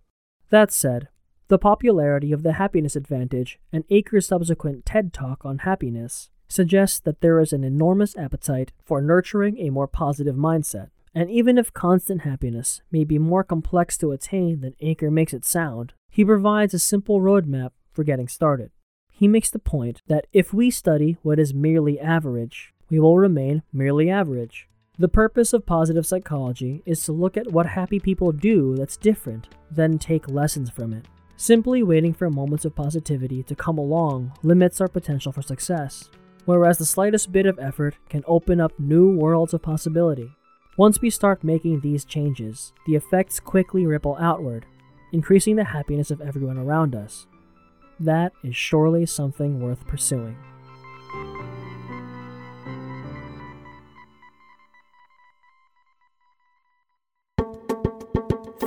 That 0.49 0.71
said, 0.71 1.07
the 1.49 1.57
popularity 1.57 2.31
of 2.31 2.43
the 2.43 2.53
happiness 2.53 2.95
advantage 2.95 3.59
and 3.73 3.83
Achor's 3.89 4.27
subsequent 4.27 4.85
TED 4.85 5.11
Talk 5.11 5.43
on 5.43 5.59
happiness 5.59 6.29
suggests 6.47 6.99
that 6.99 7.21
there 7.21 7.39
is 7.39 7.51
an 7.51 7.63
enormous 7.63 8.15
appetite 8.15 8.71
for 8.85 9.01
nurturing 9.01 9.57
a 9.57 9.71
more 9.71 9.87
positive 9.87 10.35
mindset. 10.35 10.89
And 11.15 11.29
even 11.31 11.57
if 11.57 11.73
constant 11.73 12.21
happiness 12.21 12.81
may 12.91 13.03
be 13.03 13.17
more 13.17 13.43
complex 13.43 13.97
to 13.97 14.11
attain 14.11 14.61
than 14.61 14.75
Achor 14.79 15.09
makes 15.09 15.33
it 15.33 15.43
sound, 15.43 15.93
he 16.11 16.23
provides 16.23 16.75
a 16.75 16.79
simple 16.79 17.19
roadmap 17.19 17.71
for 17.91 18.03
getting 18.03 18.27
started. 18.27 18.69
He 19.11 19.27
makes 19.27 19.49
the 19.49 19.57
point 19.57 20.03
that 20.07 20.27
if 20.31 20.53
we 20.53 20.69
study 20.69 21.17
what 21.23 21.39
is 21.39 21.51
merely 21.51 21.99
average, 21.99 22.73
we 22.91 22.99
will 22.99 23.17
remain 23.17 23.63
merely 23.73 24.07
average. 24.07 24.67
The 24.99 25.07
purpose 25.07 25.51
of 25.53 25.65
positive 25.65 26.05
psychology 26.05 26.83
is 26.85 27.03
to 27.05 27.11
look 27.11 27.37
at 27.37 27.51
what 27.51 27.65
happy 27.65 27.99
people 27.99 28.31
do 28.31 28.75
that's 28.75 28.97
different, 28.97 29.47
then 29.71 29.97
take 29.97 30.29
lessons 30.29 30.69
from 30.69 30.93
it. 30.93 31.07
Simply 31.41 31.83
waiting 31.83 32.13
for 32.13 32.29
moments 32.29 32.65
of 32.65 32.75
positivity 32.75 33.43
to 33.43 33.55
come 33.55 33.77
along 33.77 34.33
limits 34.43 34.81
our 34.81 34.89
potential 34.89 35.31
for 35.31 35.41
success, 35.41 36.09
whereas 36.43 36.77
the 36.77 36.85
slightest 36.85 37.31
bit 37.31 37.45
of 37.45 37.57
effort 37.59 37.95
can 38.09 38.25
open 38.27 38.59
up 38.59 38.77
new 38.77 39.17
worlds 39.17 39.53
of 39.53 39.61
possibility. 39.61 40.35
Once 40.75 40.99
we 40.99 41.09
start 41.09 41.41
making 41.41 41.79
these 41.79 42.03
changes, 42.03 42.73
the 42.85 42.95
effects 42.95 43.39
quickly 43.39 43.85
ripple 43.85 44.17
outward, 44.19 44.65
increasing 45.13 45.55
the 45.55 45.63
happiness 45.63 46.11
of 46.11 46.19
everyone 46.19 46.57
around 46.57 46.93
us. 46.93 47.25
That 48.01 48.33
is 48.43 48.57
surely 48.57 49.05
something 49.05 49.61
worth 49.61 49.87
pursuing. 49.87 50.35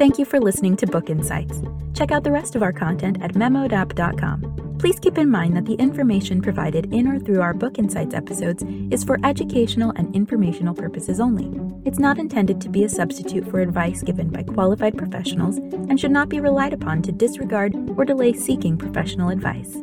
Thank 0.03 0.19
you 0.19 0.25
for 0.25 0.41
listening 0.41 0.77
to 0.79 0.87
Book 0.89 1.11
Insights. 1.11 1.63
Check 1.95 2.11
out 2.11 2.25
the 2.25 2.33
rest 2.33 2.57
of 2.57 2.63
our 2.65 2.73
content 2.73 3.23
at 3.23 3.35
memodapp.com. 3.35 4.77
Please 4.81 4.99
keep 4.99 5.17
in 5.17 5.31
mind 5.31 5.57
that 5.57 5.65
the 5.65 5.75
information 5.75 6.43
provided 6.43 6.93
in 6.93 7.07
or 7.07 7.21
through 7.21 7.41
our 7.41 7.55
Book 7.55 7.79
Insights 7.79 8.13
episodes 8.13 8.65
is 8.91 9.05
for 9.05 9.21
educational 9.23 9.93
and 9.95 10.13
informational 10.13 10.75
purposes 10.75 11.21
only. 11.21 11.49
It's 11.85 12.01
not 12.01 12.19
intended 12.19 12.61
to 12.63 12.69
be 12.69 12.83
a 12.83 12.89
substitute 12.89 13.49
for 13.49 13.61
advice 13.61 14.03
given 14.03 14.29
by 14.29 14.43
qualified 14.43 14.99
professionals 14.99 15.59
and 15.59 16.01
should 16.01 16.11
not 16.11 16.29
be 16.29 16.41
relied 16.41 16.73
upon 16.73 17.03
to 17.03 17.13
disregard 17.13 17.73
or 17.97 18.05
delay 18.05 18.33
seeking 18.33 18.77
professional 18.77 19.29
advice. 19.29 19.77